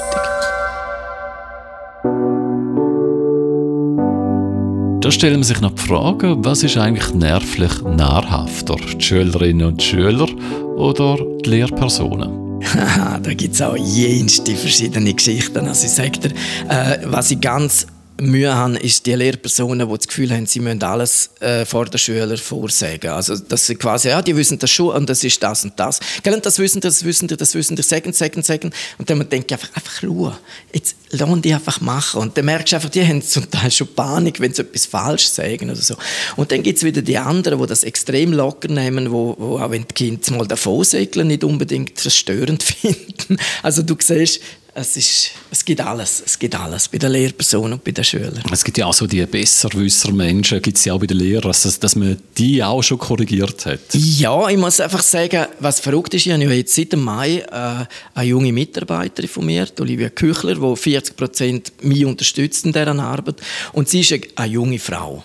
Da 5.01 5.11
stellen 5.11 5.43
sich 5.43 5.61
noch 5.61 5.71
die 5.71 5.83
Frage, 5.83 6.35
was 6.39 6.63
ist 6.63 6.75
eigentlich 6.75 7.13
nervlich 7.13 7.81
nahrhafter? 7.83 8.75
Die 8.75 9.01
Schülerinnen 9.01 9.67
und 9.67 9.81
Schüler 9.81 10.27
oder 10.75 11.17
die 11.45 11.49
Lehrpersonen? 11.49 12.46
da 13.23 13.33
gibt 13.33 13.55
es 13.55 13.61
auch 13.61 13.75
jenste 13.75 14.55
verschiedene 14.55 15.13
Geschichten. 15.13 15.67
Also 15.67 15.85
ich 15.85 15.91
sage 15.91 16.19
dir, 16.19 16.31
äh, 16.69 16.99
was 17.05 17.31
ich 17.31 17.41
ganz 17.41 17.87
Mühe 18.19 18.53
haben, 18.53 18.75
ist 18.75 19.05
die 19.05 19.13
Lehrpersonen, 19.13 19.87
die 19.87 19.95
das 19.95 20.07
Gefühl 20.07 20.31
haben, 20.31 20.45
sie 20.45 20.59
müssen 20.59 20.81
alles 20.83 21.29
äh, 21.39 21.65
vor 21.65 21.85
den 21.85 21.97
Schülern 21.97 22.37
vorsagen. 22.37 23.11
Also, 23.11 23.37
dass 23.37 23.67
sie 23.67 23.75
quasi, 23.75 24.09
ja, 24.09 24.21
die 24.21 24.35
wissen 24.35 24.57
das 24.57 24.71
schon 24.71 24.95
und 24.95 25.09
das 25.09 25.23
ist 25.23 25.41
das 25.41 25.63
und 25.63 25.79
das. 25.79 25.99
Und 26.25 26.45
das 26.45 26.59
wissen 26.59 26.81
die, 26.81 26.87
das 26.87 27.03
wissen 27.03 27.27
die, 27.27 27.37
das 27.37 27.53
wissen 27.53 27.75
die, 27.75 27.83
sagen, 27.83 28.13
sagen, 28.13 28.41
sagen. 28.41 28.71
Und 28.97 29.09
dann 29.09 29.19
denke 29.29 29.47
ich 29.47 29.53
einfach, 29.53 29.75
einfach 29.75 30.01
schauen. 30.01 30.33
Jetzt 30.73 30.95
lassen 31.11 31.41
die 31.41 31.53
einfach 31.53 31.79
machen. 31.81 32.21
Und 32.21 32.37
dann 32.37 32.45
merkst 32.45 32.71
du 32.71 32.75
einfach, 32.77 32.89
die 32.89 33.05
haben 33.05 33.21
zum 33.21 33.49
Teil 33.49 33.71
schon 33.71 33.87
Panik, 33.93 34.39
wenn 34.39 34.53
sie 34.53 34.63
etwas 34.63 34.85
falsch 34.85 35.27
sagen 35.27 35.69
oder 35.69 35.81
so. 35.81 35.95
Und 36.35 36.51
dann 36.51 36.63
gibt 36.63 36.77
es 36.77 36.83
wieder 36.83 37.01
die 37.01 37.17
anderen, 37.17 37.59
die 37.59 37.67
das 37.67 37.83
extrem 37.83 38.33
locker 38.33 38.67
nehmen, 38.67 39.11
wo, 39.11 39.35
wo 39.37 39.59
auch 39.59 39.69
wenn 39.71 39.85
die 39.87 39.93
Kinder 39.93 40.31
mal 40.33 40.47
davon 40.47 40.83
segeln, 40.83 41.27
nicht 41.27 41.43
unbedingt 41.43 41.97
zerstörend 41.99 42.63
finden. 42.63 43.37
Also 43.61 43.83
du 43.83 43.95
siehst, 43.99 44.41
es, 44.77 44.95
ist, 44.95 45.31
es 45.49 45.65
gibt 45.65 45.81
alles. 45.81 46.21
Es 46.23 46.37
gibt 46.37 46.53
alles 46.55 46.87
bei 46.87 46.99
den 46.99 47.11
Lehrpersonen 47.11 47.73
und 47.73 47.83
bei 47.83 47.91
den 47.91 48.03
Schülern. 48.03 48.43
Es 48.51 48.63
gibt 48.63 48.77
ja 48.77 48.85
auch 48.85 48.93
so 48.93 49.07
die 49.07 49.25
besserwisser 49.25 50.11
Menschen, 50.11 50.61
gibt 50.61 50.77
es 50.77 50.85
ja 50.85 50.93
auch 50.93 50.99
bei 50.99 51.07
den 51.07 51.17
Lehrern, 51.17 51.51
dass, 51.51 51.79
dass 51.79 51.95
man 51.95 52.17
die 52.37 52.63
auch 52.63 52.83
schon 52.83 52.99
korrigiert 52.99 53.65
hat. 53.65 53.79
Ja, 53.93 54.47
ich 54.49 54.57
muss 54.57 54.79
einfach 54.79 55.01
sagen, 55.01 55.47
was 55.59 55.79
verrückt 55.79 56.13
ist, 56.13 56.27
ich 56.27 56.31
habe 56.31 56.43
jetzt 56.43 56.75
seit 56.75 56.93
dem 56.93 57.03
Mai 57.03 57.37
äh, 57.39 57.85
eine 58.13 58.27
junge 58.27 58.53
Mitarbeiterin 58.53 59.29
von 59.29 59.45
mir, 59.47 59.67
Olivia 59.79 60.09
Küchler, 60.09 60.55
die 60.55 60.75
40 60.75 61.15
Prozent 61.15 61.71
mich 61.81 62.05
unterstützt 62.05 62.65
in 62.65 62.71
dieser 62.71 62.99
Arbeit. 62.99 63.41
Und 63.73 63.89
sie 63.89 64.01
ist 64.01 64.13
eine 64.35 64.51
junge 64.51 64.77
Frau. 64.77 65.23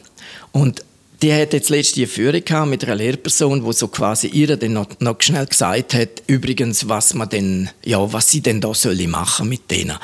Und 0.53 0.83
die 1.23 1.33
hat 1.33 1.53
jetzt 1.53 1.71
letzte 1.71 2.07
Führung 2.09 2.45
gehabt 2.45 2.69
mit 2.69 2.85
einer 2.85 2.97
Lehrperson, 2.97 3.63
wo 3.63 3.71
so 3.71 3.87
quasi 3.87 4.27
ihr 4.27 4.57
dann 4.57 4.73
noch, 4.73 4.89
noch 4.99 5.21
schnell 5.21 5.47
gesagt 5.47 5.95
hat, 5.95 6.23
übrigens, 6.27 6.89
was 6.89 7.15
man 7.15 7.29
denn, 7.29 7.71
ja, 7.85 8.13
was 8.13 8.29
sie 8.29 8.41
denn 8.41 8.61
da 8.61 8.75
soll 8.75 9.07
machen 9.07 9.49
mit 9.49 9.71
denen. 9.71 9.97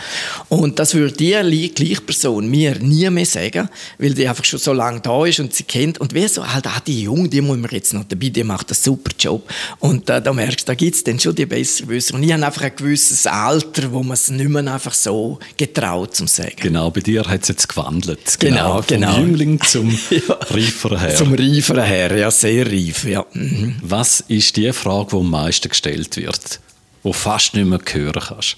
Und 0.48 0.78
das 0.78 0.94
würde 0.94 1.16
die 1.16 1.74
gleiche 1.74 2.00
Person 2.00 2.48
mir 2.48 2.76
nie 2.78 3.10
mehr 3.10 3.26
sagen, 3.26 3.68
weil 3.98 4.14
die 4.14 4.28
einfach 4.28 4.44
schon 4.44 4.60
so 4.60 4.72
lange 4.72 5.00
da 5.00 5.26
ist 5.26 5.40
und 5.40 5.52
sie 5.52 5.64
kennt. 5.64 6.00
Und 6.00 6.14
wie 6.14 6.28
so, 6.28 6.46
halt, 6.46 6.66
ah, 6.68 6.80
die 6.86 7.02
Junge, 7.02 7.28
die 7.28 7.40
muss 7.40 7.58
man 7.58 7.70
jetzt 7.70 7.94
noch 7.94 8.04
dabei, 8.04 8.28
die 8.28 8.44
macht 8.44 8.70
einen 8.70 8.76
super 8.80 9.10
Job. 9.18 9.48
Und 9.80 10.08
äh, 10.08 10.22
da 10.22 10.32
merkst 10.32 10.60
du, 10.60 10.66
da 10.66 10.74
gibt 10.74 10.94
es 10.94 11.04
dann 11.04 11.18
schon 11.18 11.34
die 11.34 11.46
Besserwisser. 11.46 12.14
Und 12.14 12.22
ich 12.22 12.32
habe 12.32 12.46
einfach 12.46 12.62
ein 12.62 12.76
gewisses 12.76 13.26
Alter, 13.26 13.92
wo 13.92 14.02
man 14.02 14.14
es 14.14 14.30
nicht 14.30 14.48
mehr 14.48 14.72
einfach 14.72 14.94
so 14.94 15.38
getraut 15.56 16.14
zu 16.14 16.26
sagen. 16.26 16.56
Genau, 16.60 16.90
bei 16.90 17.00
dir 17.00 17.24
hat 17.24 17.42
es 17.42 17.48
jetzt 17.48 17.68
gewandelt. 17.68 18.38
Genau, 18.38 18.82
genau. 18.86 19.14
Vom 19.14 19.26
Jüngling 19.26 19.60
zum 19.66 19.98
ja. 20.10 20.34
reiferen 20.50 21.07
her. 21.08 21.16
Zum 21.16 21.34
reiferen 21.34 21.84
her, 21.84 22.16
ja, 22.16 22.30
sehr 22.30 22.66
reif, 22.66 23.04
ja. 23.04 23.24
Mhm. 23.32 23.76
Was 23.82 24.20
ist 24.28 24.56
die 24.56 24.72
Frage, 24.72 25.10
die 25.12 25.16
am 25.16 25.30
meisten 25.30 25.68
gestellt 25.68 26.16
wird, 26.16 26.60
die 27.04 27.12
fast 27.12 27.54
nicht 27.54 27.66
mehr 27.66 27.80
hören 27.90 28.22
kannst? 28.26 28.56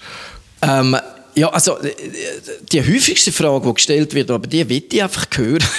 Ähm, 0.61 0.97
ja, 1.35 1.49
also 1.49 1.77
die 2.71 2.81
häufigste 2.81 3.31
Frage, 3.31 3.67
die 3.67 3.73
gestellt 3.73 4.13
wird, 4.13 4.29
aber 4.31 4.47
die 4.47 4.67
will 4.67 4.83
ich 4.91 5.01
einfach 5.01 5.25
hören. 5.35 5.63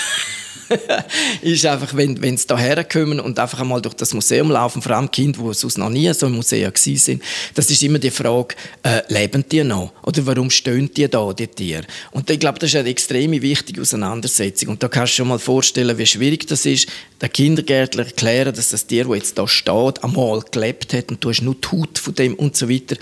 ist 1.43 1.67
einfach, 1.67 1.95
wenn, 1.95 2.21
wenn 2.23 2.37
sie 2.37 2.47
hierher 2.49 2.85
kommen 2.85 3.21
und 3.21 3.39
einfach 3.39 3.61
einmal 3.61 3.83
durch 3.83 3.95
das 3.95 4.15
Museum 4.15 4.51
laufen, 4.51 4.83
vor 4.83 4.93
allem 4.93 5.11
Kinder, 5.11 5.41
die 5.43 5.55
sonst 5.55 5.79
noch 5.79 5.91
nie 5.91 6.13
so 6.15 6.27
im 6.27 6.35
Museum 6.35 6.73
sind, 6.75 7.23
das 7.55 7.71
ist 7.71 7.83
immer 7.83 7.99
die 7.99 8.11
Frage, 8.11 8.55
äh, 8.83 9.03
leben 9.09 9.45
die 9.51 9.65
noch? 9.65 9.93
Oder 10.03 10.27
warum 10.27 10.51
stehen 10.51 10.91
die 10.95 11.09
da, 11.09 11.33
die 11.33 11.47
Tiere? 11.47 11.85
Und 12.11 12.31
ich 12.31 12.39
glaube, 12.39 12.59
das 12.59 12.71
ist 12.71 12.77
eine 12.77 12.89
extrem 12.89 13.33
wichtige 13.33 13.81
Auseinandersetzung. 13.81 14.71
Und 14.71 14.83
da 14.83 14.89
kannst 14.89 15.13
du 15.13 15.17
schon 15.17 15.29
mal 15.29 15.39
vorstellen, 15.39 15.97
wie 15.99 16.07
schwierig 16.07 16.47
das 16.47 16.67
ist, 16.67 16.89
der 17.21 17.29
Kindergärtler 17.29 18.07
erklären, 18.07 18.55
dass 18.55 18.71
das 18.71 18.87
Tier, 18.87 19.05
das 19.05 19.17
jetzt 19.17 19.39
da 19.39 19.47
steht, 19.47 20.03
einmal 20.03 20.43
gelebt 20.51 20.93
hat 20.93 21.11
und 21.11 21.23
du 21.23 21.31
hast 21.31 21.43
nur 21.43 21.55
die 21.55 21.69
Haut 21.69 21.99
von 21.99 22.15
dem 22.15 22.35
und 22.35 22.57
so 22.57 22.69
weiter. 22.69 22.97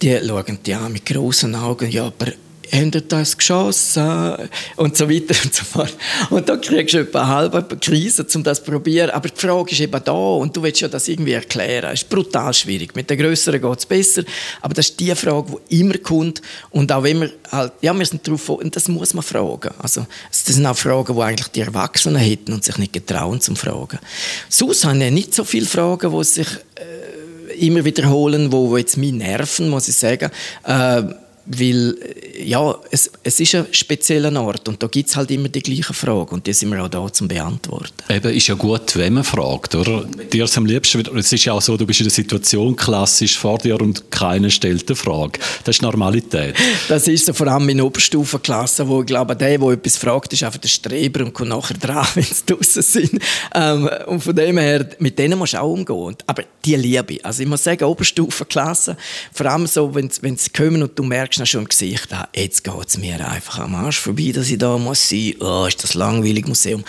Die 0.00 0.18
schauen 0.26 0.58
die 0.66 0.74
an 0.74 0.92
mit 0.92 1.06
großen 1.06 1.54
Augen, 1.54 1.90
ja, 1.90 2.06
aber 2.06 2.32
haben 2.70 2.90
das 3.08 3.36
geschossen 3.36 4.48
und 4.76 4.96
so 4.96 5.08
weiter 5.08 5.34
und 5.44 5.54
so 5.54 5.64
fort. 5.64 5.94
Und 6.30 6.48
da 6.48 6.56
kriegst 6.56 6.94
du 6.94 6.98
etwa 6.98 7.22
eine 7.22 7.28
halbe 7.28 7.76
Krise, 7.76 8.26
um 8.34 8.42
das 8.42 8.62
zu 8.62 8.70
probieren. 8.70 9.10
Aber 9.10 9.28
die 9.28 9.40
Frage 9.40 9.72
ist 9.72 9.80
eben 9.80 10.00
da 10.04 10.12
und 10.12 10.56
du 10.56 10.62
willst 10.62 10.80
ja 10.80 10.88
das 10.88 11.08
irgendwie 11.08 11.32
erklären. 11.32 11.90
Es 11.92 12.02
ist 12.02 12.08
brutal 12.08 12.52
schwierig. 12.54 12.94
Mit 12.94 13.10
den 13.10 13.18
Größeren 13.18 13.60
geht 13.60 13.78
es 13.78 13.86
besser, 13.86 14.22
aber 14.60 14.74
das 14.74 14.90
ist 14.90 15.00
die 15.00 15.14
Frage, 15.14 15.58
die 15.70 15.80
immer 15.80 15.98
kommt 15.98 16.42
und 16.70 16.90
auch 16.92 17.02
wenn 17.02 17.20
wir 17.20 17.30
halt, 17.50 17.72
ja, 17.80 17.92
wir 17.92 18.06
sind 18.06 18.26
darauf 18.26 18.48
und 18.48 18.74
das 18.74 18.88
muss 18.88 19.14
man 19.14 19.22
fragen. 19.22 19.70
Also, 19.78 20.06
das 20.30 20.44
sind 20.44 20.66
auch 20.66 20.76
Fragen, 20.76 21.14
die 21.14 21.22
eigentlich 21.22 21.48
die 21.48 21.60
Erwachsenen 21.60 22.20
hätten 22.20 22.52
und 22.52 22.64
sich 22.64 22.78
nicht 22.78 22.92
getrauen 22.92 23.40
zum 23.40 23.56
Fragen. 23.56 23.98
Sonst 24.48 24.84
haben 24.84 25.00
ja 25.00 25.10
nicht 25.10 25.34
so 25.34 25.44
viele 25.44 25.66
Fragen, 25.66 26.16
die 26.16 26.24
sich 26.24 26.48
äh, 26.76 27.66
immer 27.66 27.84
wiederholen, 27.84 28.52
wo, 28.52 28.70
wo 28.70 28.76
jetzt 28.76 28.96
mich 28.96 29.12
nerven, 29.12 29.68
muss 29.68 29.88
ich 29.88 29.96
sagen. 29.96 30.30
Äh, 30.64 31.02
weil 31.46 31.96
ja, 32.38 32.74
es, 32.90 33.10
es 33.22 33.40
ist 33.40 33.54
ein 33.54 33.66
spezieller 33.72 34.40
Ort 34.40 34.68
und 34.68 34.82
da 34.82 34.86
gibt 34.86 35.08
es 35.08 35.16
halt 35.16 35.30
immer 35.30 35.48
die 35.48 35.62
gleichen 35.62 35.94
Fragen 35.94 36.34
und 36.34 36.46
die 36.46 36.52
sind 36.52 36.70
wir 36.70 36.82
auch 36.82 36.88
da 36.88 37.12
zum 37.12 37.28
Beantworten. 37.28 37.92
Eben, 38.08 38.32
ist 38.32 38.46
ja 38.46 38.54
gut, 38.54 38.96
wenn 38.96 39.14
man 39.14 39.24
fragt, 39.24 39.74
oder? 39.74 40.04
Dir 40.04 40.44
ist 40.44 40.56
am 40.56 40.66
liebsten, 40.66 41.04
es 41.16 41.32
ist 41.32 41.44
ja 41.44 41.52
auch 41.52 41.62
so, 41.62 41.76
du 41.76 41.86
bist 41.86 42.00
in 42.00 42.06
der 42.06 42.12
Situation 42.12 42.76
klassisch 42.76 43.38
vor 43.38 43.58
dir 43.58 43.80
und 43.80 44.10
keiner 44.10 44.50
stellt 44.50 44.88
eine 44.88 44.96
Frage. 44.96 45.40
Das 45.64 45.76
ist 45.76 45.82
Normalität. 45.82 46.54
Das 46.88 47.08
ist 47.08 47.26
so 47.26 47.32
vor 47.32 47.46
allem 47.46 47.68
in 47.68 47.80
Oberstufenklassen, 47.80 48.86
wo 48.88 49.00
ich 49.00 49.06
glaube, 49.06 49.34
der, 49.36 49.56
der 49.56 49.68
etwas 49.68 49.96
fragt, 49.96 50.32
ist 50.32 50.42
einfach 50.42 50.60
der 50.60 50.68
Streber 50.68 51.24
und 51.24 51.32
kommt 51.32 51.50
nachher 51.50 51.76
dran, 51.76 52.06
wenn 52.14 52.24
sie 52.24 52.44
draußen 52.46 52.82
sind. 52.82 53.22
Ähm, 53.54 53.88
und 54.06 54.22
von 54.22 54.34
dem 54.34 54.58
her, 54.58 54.88
mit 54.98 55.18
denen 55.18 55.38
musst 55.38 55.54
du 55.54 55.60
auch 55.60 55.72
umgehen. 55.72 56.16
Aber 56.26 56.44
die 56.64 56.76
liebe 56.76 57.14
ich. 57.14 57.24
Also 57.24 57.42
ich 57.42 57.48
muss 57.48 57.64
sagen, 57.64 57.84
Oberstufenklassen, 57.84 58.96
vor 59.32 59.46
allem 59.46 59.66
so, 59.66 59.94
wenn 59.94 60.10
sie 60.10 60.50
kommen 60.50 60.82
und 60.82 60.98
du 60.98 61.02
merkst, 61.02 61.31
merkst 61.32 61.40
du 61.40 61.46
schon 61.46 61.62
im 61.62 61.68
Gesicht, 61.68 62.12
ah, 62.12 62.28
jetzt 62.34 62.62
geht 62.62 62.88
es 62.88 62.98
mir 62.98 63.26
einfach 63.26 63.60
am 63.60 63.74
Arsch 63.74 64.00
vorbei, 64.00 64.32
dass 64.34 64.50
ich 64.50 64.58
da 64.58 64.76
muss 64.76 65.08
sein. 65.08 65.34
Oh, 65.40 65.64
ist 65.66 65.82
das 65.82 65.94
langweilig 65.94 66.46
Museum. 66.46 66.84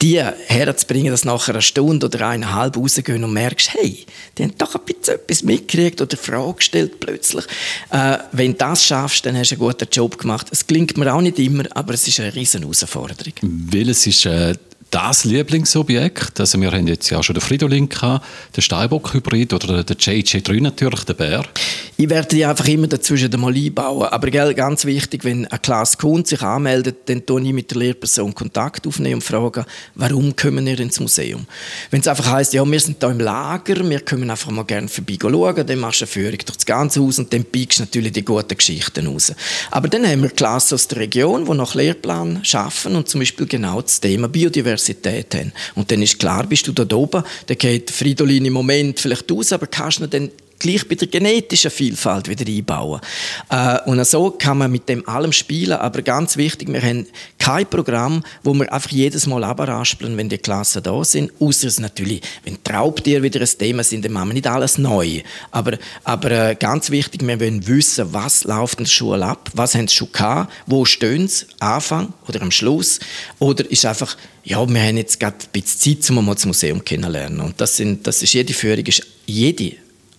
Die 0.00 0.18
herzubringen, 0.18 1.12
dass 1.12 1.24
nachher 1.24 1.54
eine 1.54 1.62
Stunde 1.62 2.06
oder 2.06 2.26
eineinhalb 2.26 2.76
rausgehen 2.76 3.22
und 3.22 3.32
merkst, 3.34 3.74
hey, 3.74 4.04
die 4.36 4.44
haben 4.44 4.54
doch 4.56 4.74
ein 4.74 4.80
bisschen 4.84 5.14
etwas 5.14 5.42
mitgekriegt 5.42 6.00
oder 6.00 6.16
Frage 6.16 6.54
gestellt 6.54 7.00
plötzlich. 7.00 7.44
Äh, 7.90 8.18
wenn 8.32 8.52
du 8.52 8.58
das 8.58 8.84
schaffst, 8.84 9.26
dann 9.26 9.36
hast 9.36 9.50
du 9.50 9.56
einen 9.56 9.60
guten 9.60 9.88
Job 9.92 10.18
gemacht. 10.18 10.48
Es 10.50 10.66
klingt 10.66 10.96
mir 10.96 11.12
auch 11.12 11.20
nicht 11.20 11.38
immer, 11.38 11.64
aber 11.74 11.94
es 11.94 12.08
ist 12.08 12.18
eine 12.18 12.34
riesen 12.34 12.62
Herausforderung. 12.62 13.34
Welches 13.42 14.06
ist 14.06 14.26
äh, 14.26 14.54
das 14.92 15.24
Lieblingsobjekt. 15.24 16.38
Also 16.38 16.60
wir 16.60 16.70
haben 16.70 16.86
jetzt 16.86 17.08
ja 17.08 17.22
schon 17.22 17.34
den 17.34 17.40
Fridolin 17.40 17.88
den 17.88 18.62
Steinbock-Hybrid 18.62 19.54
oder 19.54 19.82
den 19.82 19.96
JJ3 19.96 20.60
natürlich, 20.60 21.04
den 21.04 21.16
Bär. 21.16 21.44
Ich 21.96 22.10
werde 22.10 22.28
die 22.28 22.44
einfach 22.44 22.68
immer 22.68 22.88
dazwischen 22.88 23.30
mal 23.40 23.54
einbauen. 23.54 24.08
Aber 24.08 24.28
gell, 24.28 24.52
ganz 24.54 24.84
wichtig, 24.84 25.24
wenn 25.24 25.46
eine 25.46 25.58
Klasse 25.60 25.96
kommt, 25.96 26.26
sich 26.26 26.42
anmeldet, 26.42 27.08
dann 27.08 27.24
tue 27.24 27.40
ich 27.42 27.52
mit 27.52 27.70
der 27.70 27.78
Lehrperson 27.78 28.34
Kontakt 28.34 28.86
aufnehmen 28.86 29.14
und 29.14 29.24
frage, 29.24 29.64
warum 29.94 30.36
kommen 30.36 30.66
wir 30.66 30.78
ins 30.78 31.00
Museum? 31.00 31.46
Wenn 31.90 32.00
es 32.00 32.08
einfach 32.08 32.30
heisst, 32.30 32.52
ja, 32.52 32.64
wir 32.64 32.80
sind 32.80 32.98
hier 33.00 33.10
im 33.10 33.20
Lager, 33.20 33.88
wir 33.88 34.00
können 34.00 34.30
einfach 34.30 34.50
mal 34.50 34.64
gerne 34.64 34.88
vorbei 34.88 35.16
schauen, 35.20 35.66
dann 35.66 35.78
machst 35.78 36.02
du 36.02 36.04
eine 36.04 36.10
Führung 36.10 36.32
durch 36.32 36.56
das 36.56 36.66
ganze 36.66 37.00
Haus 37.00 37.18
und 37.18 37.32
dann 37.32 37.44
piekst 37.44 37.78
du 37.78 37.84
natürlich 37.84 38.12
die 38.12 38.24
guten 38.24 38.56
Geschichten 38.56 39.06
raus. 39.06 39.32
Aber 39.70 39.88
dann 39.88 40.06
haben 40.06 40.22
wir 40.22 40.30
Klassen 40.30 40.74
aus 40.74 40.86
der 40.88 40.98
Region, 40.98 41.46
die 41.46 41.54
nach 41.54 41.74
Lehrplan 41.74 42.42
arbeiten 42.52 42.96
und 42.96 43.08
zum 43.08 43.20
Beispiel 43.20 43.46
genau 43.46 43.80
das 43.80 43.98
Thema 43.98 44.28
Biodiversität 44.28 44.81
Universität 44.82 45.34
haben. 45.34 45.52
Und 45.74 45.90
dann 45.90 46.02
ist 46.02 46.18
klar, 46.18 46.46
bist 46.46 46.66
du 46.66 46.72
da 46.72 46.96
oben, 46.96 47.22
dann 47.46 47.58
geht 47.58 47.90
Fridolin 47.90 48.44
im 48.44 48.52
Moment 48.52 49.00
vielleicht 49.00 49.30
aus, 49.30 49.52
aber 49.52 49.66
kannst 49.66 50.00
du 50.00 50.06
dann 50.06 50.30
gleich 50.62 50.88
bei 50.88 50.94
der 50.94 51.08
genetischen 51.08 51.70
Vielfalt 51.70 52.28
wieder 52.28 52.46
einbauen. 52.46 53.00
Äh, 53.50 53.78
und 53.86 54.04
so 54.06 54.30
kann 54.30 54.58
man 54.58 54.70
mit 54.70 54.88
dem 54.88 55.06
allem 55.08 55.32
spielen, 55.32 55.72
aber 55.72 56.02
ganz 56.02 56.36
wichtig, 56.36 56.72
wir 56.72 56.80
haben 56.80 57.06
kein 57.38 57.66
Programm, 57.66 58.22
wo 58.42 58.54
wir 58.54 58.72
einfach 58.72 58.90
jedes 58.90 59.26
Mal 59.26 59.44
abraspeln, 59.44 60.16
wenn 60.16 60.28
die 60.28 60.38
Klassen 60.38 60.82
da 60.82 61.04
sind, 61.04 61.32
außer 61.40 61.66
es 61.66 61.80
natürlich, 61.80 62.22
wenn 62.44 62.62
Traubtiere 62.62 63.22
wieder 63.22 63.40
ein 63.40 63.58
Thema 63.58 63.84
sind, 63.84 64.04
dann 64.04 64.12
machen 64.12 64.28
wir 64.28 64.34
nicht 64.34 64.46
alles 64.46 64.78
neu. 64.78 65.20
Aber, 65.50 65.76
aber 66.04 66.30
äh, 66.30 66.54
ganz 66.54 66.90
wichtig, 66.90 67.26
wir 67.26 67.40
wollen 67.40 67.66
wissen, 67.66 68.12
was 68.12 68.44
läuft 68.44 68.78
in 68.78 68.84
der 68.84 68.90
Schule 68.90 69.26
ab, 69.26 69.50
was 69.54 69.74
haben 69.74 69.88
sie 69.88 69.96
schon 69.96 70.12
gehabt, 70.12 70.52
wo 70.66 70.84
stehen 70.84 71.28
sie, 71.28 71.46
Anfang 71.58 72.12
oder 72.28 72.40
am 72.42 72.50
Schluss, 72.50 73.00
oder 73.38 73.68
ist 73.70 73.84
einfach 73.84 74.16
ja, 74.44 74.68
wir 74.68 74.82
haben 74.82 74.96
jetzt 74.96 75.20
gerade 75.20 75.36
ein 75.36 75.48
bisschen 75.52 76.02
Zeit, 76.02 76.10
um 76.10 76.24
mal 76.24 76.34
das 76.34 76.46
Museum 76.46 76.84
kennenzulernen. 76.84 77.40
Und 77.40 77.60
das, 77.60 77.76
sind, 77.76 78.06
das 78.06 78.22
ist, 78.22 78.32
jede 78.32 78.52
Führung 78.52 78.84
ist 78.84 79.06
jede 79.24 79.76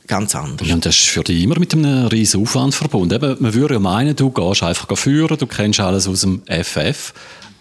ganz 0.08 0.36
anders. 0.36 0.68
Ja, 0.68 0.76
und 0.76 0.86
das 0.86 0.96
ist 0.96 1.10
für 1.10 1.24
dich 1.24 1.44
immer 1.44 1.60
mit 1.60 1.74
einem 1.74 2.08
riesen 2.08 2.42
Aufwand 2.42 2.76
verbunden. 2.76 3.16
Eben, 3.16 3.38
man 3.40 3.54
würde 3.54 3.76
ja 3.76 3.80
meinen, 3.80 4.16
du 4.16 4.30
gehst 4.30 4.64
einfach 4.64 4.96
führen, 4.98 5.38
du 5.38 5.48
kennst 5.48 5.80
alles 5.80 6.08
aus 6.08 6.22
dem 6.22 6.42
FF. 6.48 7.14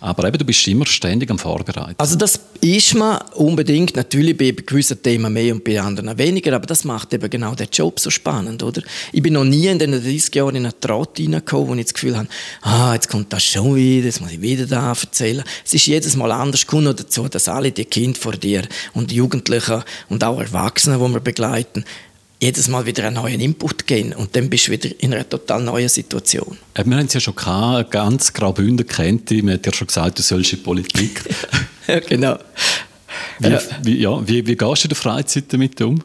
Aber 0.03 0.27
eben, 0.27 0.37
du 0.37 0.45
bist 0.45 0.67
immer 0.67 0.85
ständig 0.85 1.31
am 1.31 1.39
Vorbereiten. 1.39 1.95
Also 1.97 2.17
das 2.17 2.41
ist 2.61 2.93
man 2.95 3.19
unbedingt, 3.35 3.95
natürlich 3.95 4.37
bei 4.37 4.51
gewissen 4.51 5.01
Themen 5.01 5.33
mehr 5.33 5.55
und 5.55 5.63
bei 5.63 5.81
anderen 5.81 6.19
weniger, 6.19 6.57
aber 6.57 6.67
das 6.67 6.83
macht 6.83 7.15
eben 7.15 7.31
genau 7.31 7.55
den 7.55 7.69
Job 7.73 8.01
so 8.01 8.11
spannend, 8.11 8.65
oder? 8.65 8.83
Ich 9.13 9.23
bin 9.23 9.35
noch 9.35 9.45
nie 9.45 9.69
in 9.69 9.79
den 9.79 9.93
30 9.93 10.35
Jahren 10.35 10.57
in 10.57 10.65
einen 10.65 10.81
Trott 10.81 11.21
reingekommen, 11.21 11.69
wo 11.69 11.75
ich 11.77 11.85
das 11.85 11.95
Gefühl 11.95 12.17
habe, 12.17 12.27
ah, 12.63 12.95
jetzt 12.95 13.11
kommt 13.11 13.33
das 13.33 13.45
schon 13.45 13.77
wieder, 13.77 14.07
jetzt 14.07 14.21
muss 14.21 14.33
ich 14.33 14.43
wieder 14.43 14.67
da 14.67 14.89
erzählen. 14.89 15.45
Es 15.65 15.73
ist 15.73 15.87
jedes 15.87 16.17
Mal 16.17 16.33
anders, 16.33 16.67
kommt 16.67 16.83
noch 16.83 16.95
dazu, 16.95 17.29
dass 17.29 17.47
alle 17.47 17.71
die 17.71 17.85
Kinder 17.85 18.19
vor 18.19 18.33
dir 18.33 18.63
und 18.95 19.13
Jugendliche 19.13 19.85
und 20.09 20.25
auch 20.25 20.41
Erwachsene, 20.41 20.99
die 20.99 21.13
wir 21.13 21.21
begleiten, 21.21 21.85
jedes 22.43 22.67
Mal 22.67 22.85
wieder 22.85 23.05
einen 23.05 23.15
neuen 23.15 23.41
Input 23.41 23.87
geben 23.87 24.13
und 24.15 24.35
dann 24.35 24.51
bist 24.51 24.67
du 24.67 24.73
wieder 24.73 24.91
in 24.99 25.15
einer 25.15 25.29
total 25.29 25.63
neuen 25.63 25.89
Situation. 25.89 26.59
Äh, 26.75 26.85
wir 26.85 26.97
haben 26.97 27.07
es 27.07 27.15
ja 27.15 27.21
schon 27.21 27.37
gehabt, 27.37 27.93
ganz 27.93 28.33
Graubünden 28.33 28.87
kennt 28.87 29.31
man 29.31 29.55
hat 29.55 29.67
ja 29.67 29.73
schon 29.73 29.87
gesagt, 29.87 30.19
du 30.19 30.23
sollst 30.23 30.53
in 30.53 30.59
die 30.59 30.65
Politik. 30.65 31.23
ja, 31.87 32.01
genau. 32.01 32.39
Wie, 33.39 33.49
ja. 33.49 33.61
Wie, 33.83 34.01
ja, 34.01 34.29
wie, 34.29 34.47
wie 34.47 34.57
gehst 34.57 34.83
du 34.83 34.87
in 34.87 34.89
der 34.89 34.97
Freizeit 34.97 35.45
damit 35.53 35.81
um? 35.81 36.03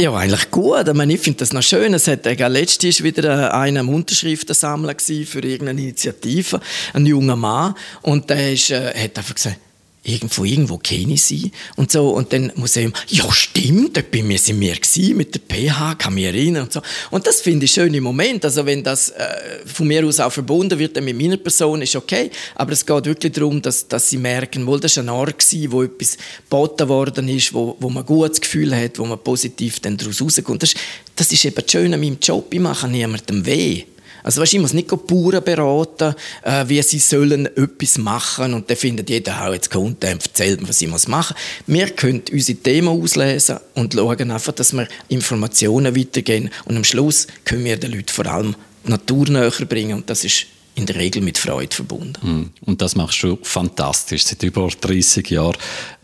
Ja, 0.00 0.12
eigentlich 0.14 0.50
gut. 0.50 0.88
Ich, 0.88 0.94
meine, 0.94 1.12
ich 1.12 1.20
finde 1.20 1.40
das 1.40 1.52
noch 1.52 1.62
schön. 1.62 1.92
Es 1.94 2.08
hat 2.08 2.26
äh, 2.26 2.48
letztens 2.48 3.02
wieder 3.02 3.48
äh, 3.48 3.50
einer 3.52 3.80
am 3.80 3.90
Unterschriftensammler 3.90 4.96
für 4.98 5.40
irgendeine 5.40 5.82
Initiative, 5.82 6.60
ein 6.94 7.06
junger 7.06 7.36
Mann, 7.36 7.74
und 8.02 8.28
der 8.30 8.54
ist, 8.54 8.70
äh, 8.70 8.92
hat 8.94 9.18
einfach 9.18 9.34
gesagt, 9.34 9.58
irgendwo, 10.04 10.44
irgendwo 10.44 10.78
kenne 10.78 11.14
ich 11.14 11.24
sie 11.24 11.50
und 11.76 11.90
so. 11.90 12.10
Und 12.10 12.32
dann 12.32 12.52
Museum, 12.54 12.92
ja 13.08 13.30
stimmt, 13.32 13.96
dort 13.96 14.10
bin 14.10 14.28
wir, 14.28 14.38
sind 14.38 14.60
wir 14.60 14.74
gewesen, 14.74 15.16
mit 15.16 15.34
der 15.34 15.40
PH, 15.40 15.96
kann 15.96 16.14
mich 16.14 16.24
erinnern 16.24 16.64
und 16.64 16.72
so. 16.72 16.82
Und 17.10 17.26
das 17.26 17.40
finde 17.40 17.64
ich 17.64 17.72
schön 17.72 17.92
im 17.94 18.04
Moment. 18.04 18.44
Also 18.44 18.66
wenn 18.66 18.82
das 18.82 19.10
äh, 19.10 19.24
von 19.64 19.88
mir 19.88 20.04
aus 20.04 20.20
auch 20.20 20.32
verbunden 20.32 20.78
wird 20.78 21.00
mit 21.02 21.16
meiner 21.16 21.38
Person, 21.38 21.82
ist 21.82 21.96
okay. 21.96 22.30
Aber 22.54 22.72
es 22.72 22.84
geht 22.84 23.06
wirklich 23.06 23.32
darum, 23.32 23.62
dass, 23.62 23.88
dass 23.88 24.10
sie 24.10 24.18
merken, 24.18 24.66
wohl, 24.66 24.78
das 24.78 24.96
war 24.96 25.04
ein 25.04 25.08
Ort 25.08 25.38
gewesen, 25.38 25.72
wo 25.72 25.82
etwas 25.82 26.18
geboten 26.44 26.88
worden 26.88 27.28
ist, 27.28 27.54
wo, 27.54 27.76
wo 27.80 27.88
man 27.88 28.02
ein 28.02 28.06
gutes 28.06 28.40
Gefühl 28.40 28.76
hat, 28.76 28.98
wo 28.98 29.04
man 29.06 29.18
positiv 29.18 29.80
dann 29.80 29.96
daraus 29.96 30.20
rauskommt. 30.20 30.62
Das, 30.62 30.74
das 31.16 31.32
ist 31.32 31.44
eben 31.44 31.68
schön 31.68 31.94
an 31.94 32.00
meinem 32.00 32.18
Job. 32.20 32.52
Ich 32.52 32.60
mache 32.60 32.88
niemandem 32.88 33.46
weh. 33.46 33.84
Also 34.24 34.40
weißt, 34.40 34.54
ich 34.54 34.60
muss 34.60 34.72
nicht 34.72 34.88
Bauern 34.88 35.44
beraten, 35.44 36.14
äh, 36.42 36.64
wie 36.66 36.82
sie 36.82 36.98
sollen 36.98 37.46
etwas 37.46 37.98
machen 37.98 38.54
und 38.54 38.68
dann 38.68 38.76
findet 38.76 39.10
jeder, 39.10 39.46
auch 39.46 39.52
jetzt 39.52 39.70
kommt 39.70 40.02
der 40.02 40.12
erzählt 40.12 40.62
mir, 40.62 40.68
was 40.68 40.80
ich 40.80 40.88
muss 40.88 41.06
machen. 41.06 41.36
Wir 41.66 41.90
können 41.90 42.22
unsere 42.32 42.58
Themen 42.58 42.88
auslesen 42.88 43.58
und 43.74 43.92
schauen 43.92 44.30
einfach, 44.30 44.52
dass 44.52 44.72
wir 44.72 44.88
Informationen 45.08 45.94
weitergeben 45.94 46.50
und 46.64 46.76
am 46.76 46.84
Schluss 46.84 47.26
können 47.44 47.66
wir 47.66 47.76
den 47.76 47.92
Leuten 47.92 48.08
vor 48.08 48.26
allem 48.26 48.56
die 48.86 48.90
Natur 48.90 49.28
näher 49.28 49.50
bringen 49.68 49.98
und 49.98 50.10
das 50.10 50.24
ist 50.24 50.46
in 50.74 50.86
der 50.86 50.96
Regel 50.96 51.22
mit 51.22 51.38
Freude 51.38 51.74
verbunden. 51.74 52.14
Hm. 52.20 52.50
Und 52.62 52.82
das 52.82 52.96
machst 52.96 53.22
du 53.22 53.38
fantastisch, 53.42 54.24
seit 54.24 54.42
über 54.42 54.68
30 54.68 55.30
Jahren. 55.30 55.56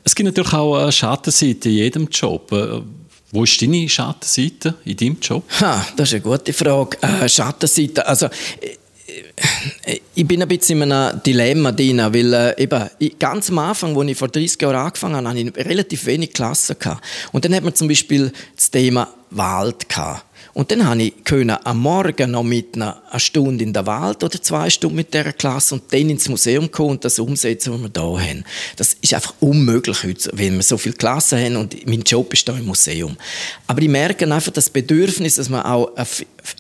Es 0.05 0.15
gibt 0.15 0.27
natürlich 0.27 0.53
auch 0.53 0.77
eine 0.77 0.93
Schattenseite 0.93 1.69
in 1.69 1.75
jedem 1.75 2.09
Job. 2.09 2.53
Wo 3.33 3.45
ist 3.45 3.61
deine 3.63 3.89
Schattenseite 3.89 4.75
in 4.85 4.97
deinem 4.97 5.19
Job? 5.21 5.45
Ha, 5.61 5.87
das 5.97 6.09
ist 6.09 6.15
eine 6.15 6.23
gute 6.23 6.53
Frage. 6.53 6.99
Äh, 7.01 7.29
Schattenseite, 7.29 8.07
also 8.07 8.27
äh, 8.27 8.77
äh, 9.85 10.01
ich 10.15 10.27
bin 10.27 10.43
ein 10.43 10.49
bisschen 10.49 10.83
in 10.83 10.93
einem 10.93 11.23
Dilemma 11.23 11.73
drin, 11.73 11.99
weil 11.99 12.35
äh, 12.35 12.63
eben, 12.63 12.91
ganz 13.19 13.51
am 13.51 13.59
Anfang, 13.59 13.97
als 13.97 14.11
ich 14.11 14.19
vor 14.19 14.29
30 14.29 14.61
Jahren 14.61 14.77
angefangen 14.77 15.17
habe, 15.17 15.29
hatte 15.29 15.39
ich 15.39 15.67
relativ 15.67 16.07
wenig 16.07 16.33
Klassen. 16.33 16.77
Gehabt. 16.79 17.05
Und 17.33 17.45
dann 17.45 17.55
hat 17.55 17.65
man 17.65 17.75
zum 17.75 17.89
Beispiel 17.89 18.33
das 18.57 18.71
Thema 18.71 19.09
Wald. 19.31 19.89
Gehabt. 19.89 20.25
Und 20.53 20.71
dann 20.71 20.81
konnte 20.81 21.05
ich 21.05 21.51
am 21.65 21.79
Morgen 21.79 22.31
noch 22.33 22.43
mit 22.43 22.75
einer 22.75 23.01
eine 23.11 23.21
Stunde 23.21 23.63
in 23.63 23.73
der 23.73 23.87
Wald 23.87 24.25
oder 24.25 24.43
zwei 24.43 24.69
Stunden 24.69 24.97
mit 24.97 25.15
dieser 25.15 25.33
Klasse 25.33 25.77
und 25.77 25.93
dann 25.93 26.11
ins 26.11 26.29
Museum 26.29 26.71
kommen 26.71 26.91
und 26.91 27.05
das 27.05 27.19
umsetzen, 27.19 27.73
was 27.73 27.81
wir 27.81 27.91
hier 28.21 28.29
haben. 28.29 28.45
Das 28.77 28.97
ist 29.03 29.15
einfach 29.15 29.35
unmöglich 29.41 30.03
heute, 30.05 30.31
wenn 30.35 30.57
wir 30.57 30.63
so 30.63 30.77
viele 30.77 30.95
Klassen 30.95 31.39
haben 31.39 31.57
und 31.57 31.87
mein 31.87 32.03
Job 32.03 32.33
ist 32.33 32.47
hier 32.47 32.57
im 32.57 32.67
Museum. 32.67 33.17
Aber 33.67 33.81
ich 33.81 33.89
merke 33.89 34.31
einfach 34.31 34.53
das 34.53 34.69
Bedürfnis, 34.69 35.37
dass 35.37 35.49
man 35.49 35.63
auch 35.63 35.95
eine, 35.97 36.07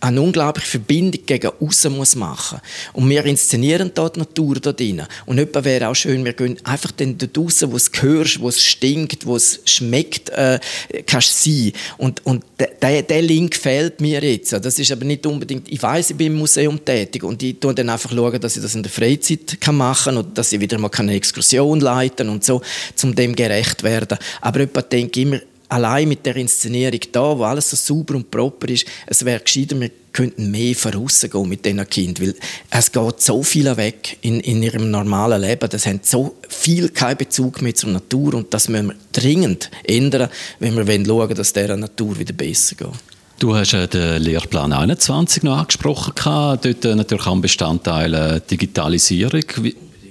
eine 0.00 0.22
unglaubliche 0.22 0.68
Verbindung 0.68 1.22
gegen 1.26 1.50
außen 1.61 1.94
muss 1.94 2.16
machen 2.16 2.61
Und 2.92 3.09
wir 3.09 3.24
inszenieren 3.24 3.90
dort 3.94 4.16
die 4.16 4.20
Natur 4.20 4.57
da 4.57 4.72
drin. 4.72 5.03
Und 5.26 5.38
etwa 5.38 5.64
wäre 5.64 5.88
auch 5.88 5.94
schön, 5.94 6.24
wir 6.24 6.33
gehen 6.33 6.57
einfach 6.64 6.92
dann 6.92 7.18
dort 7.18 7.37
raus, 7.37 7.64
wo 7.66 7.76
es 7.76 7.90
hörst, 8.00 8.40
wo 8.40 8.48
es 8.48 8.64
stinkt, 8.64 9.26
wo 9.26 9.37
es 9.37 9.61
schmeckt, 9.66 10.31
äh, 10.31 10.59
kannst 11.07 11.42
sein. 11.42 11.72
Und, 11.98 12.24
und 12.24 12.44
der, 12.59 13.03
der 13.03 13.22
Link 13.22 13.55
fehlt 13.55 14.00
mir 14.00 14.22
jetzt. 14.22 14.53
Das 14.53 14.79
ist 14.79 14.92
aber 14.92 15.05
nicht 15.05 15.26
unbedingt, 15.26 15.70
ich 15.70 15.83
weiß, 15.83 16.11
ich 16.11 16.16
bin 16.16 16.29
im 16.29 16.38
Museum 16.38 16.83
tätig 16.83 17.22
und 17.22 17.42
ich 17.42 17.57
schaue 17.62 17.74
dann 17.74 17.90
einfach, 17.90 18.11
schauen, 18.11 18.40
dass 18.40 18.57
ich 18.57 18.62
das 18.62 18.74
in 18.74 18.83
der 18.83 18.92
Freizeit 18.92 19.61
kann 19.61 19.76
machen 19.76 20.14
kann 20.14 20.24
und 20.24 20.38
dass 20.38 20.53
ich 20.53 20.61
wieder 20.61 20.79
mal 20.79 20.90
eine 20.96 21.14
Exkursion 21.14 21.81
leiten 21.81 22.30
und 22.31 22.45
so, 22.45 22.62
um 23.03 23.14
dem 23.14 23.35
gerecht 23.35 23.83
werden. 23.83 24.19
Aber 24.40 24.61
jemand 24.61 24.93
denkt 24.93 25.16
immer, 25.16 25.40
allein 25.71 26.09
mit 26.09 26.27
der 26.27 26.37
Inszenierung 26.37 27.01
da, 27.12 27.38
wo 27.38 27.45
alles 27.45 27.71
so 27.71 27.77
sauber 27.77 28.16
und 28.16 28.31
proper 28.31 28.69
ist, 28.69 28.87
es 29.07 29.25
wäre 29.25 29.40
gescheiter, 29.40 29.81
wir 29.81 29.90
könnten 30.12 30.51
mehr 30.51 30.75
vorausgehen 30.75 31.49
mit 31.49 31.64
diesen 31.64 31.88
Kindern, 31.88 32.27
weil 32.27 32.35
es 32.71 32.90
geht 32.90 33.21
so 33.21 33.43
viel 33.43 33.77
weg 33.77 34.19
in, 34.23 34.40
in 34.40 34.62
ihrem 34.62 34.90
normalen 34.90 35.40
Leben, 35.40 35.71
das 35.71 35.87
haben 35.87 36.01
so 36.03 36.37
viel 36.49 36.88
keinen 36.88 37.16
Bezug 37.16 37.62
mehr 37.62 37.75
zur 37.75 37.90
Natur 37.90 38.35
und 38.35 38.53
das 38.53 38.69
müssen 38.69 38.88
wir 38.88 38.97
dringend 39.12 39.71
ändern, 39.85 40.29
wenn 40.59 40.75
wir 40.75 40.85
schauen 40.85 41.09
wollen, 41.09 41.35
dass 41.35 41.53
der 41.53 41.77
Natur 41.77 42.19
wieder 42.19 42.33
besser 42.33 42.75
geht. 42.75 42.88
Du 43.38 43.55
hast 43.55 43.73
den 43.73 44.23
Lehrplan 44.23 44.73
21 44.73 45.45
noch 45.45 45.59
angesprochen, 45.59 46.12
dort 46.25 46.85
natürlich 46.85 47.27
auch 47.27 47.33
ein 47.33 47.40
Bestandteil 47.40 48.12
äh, 48.12 48.40
Digitalisierung. 48.51 49.45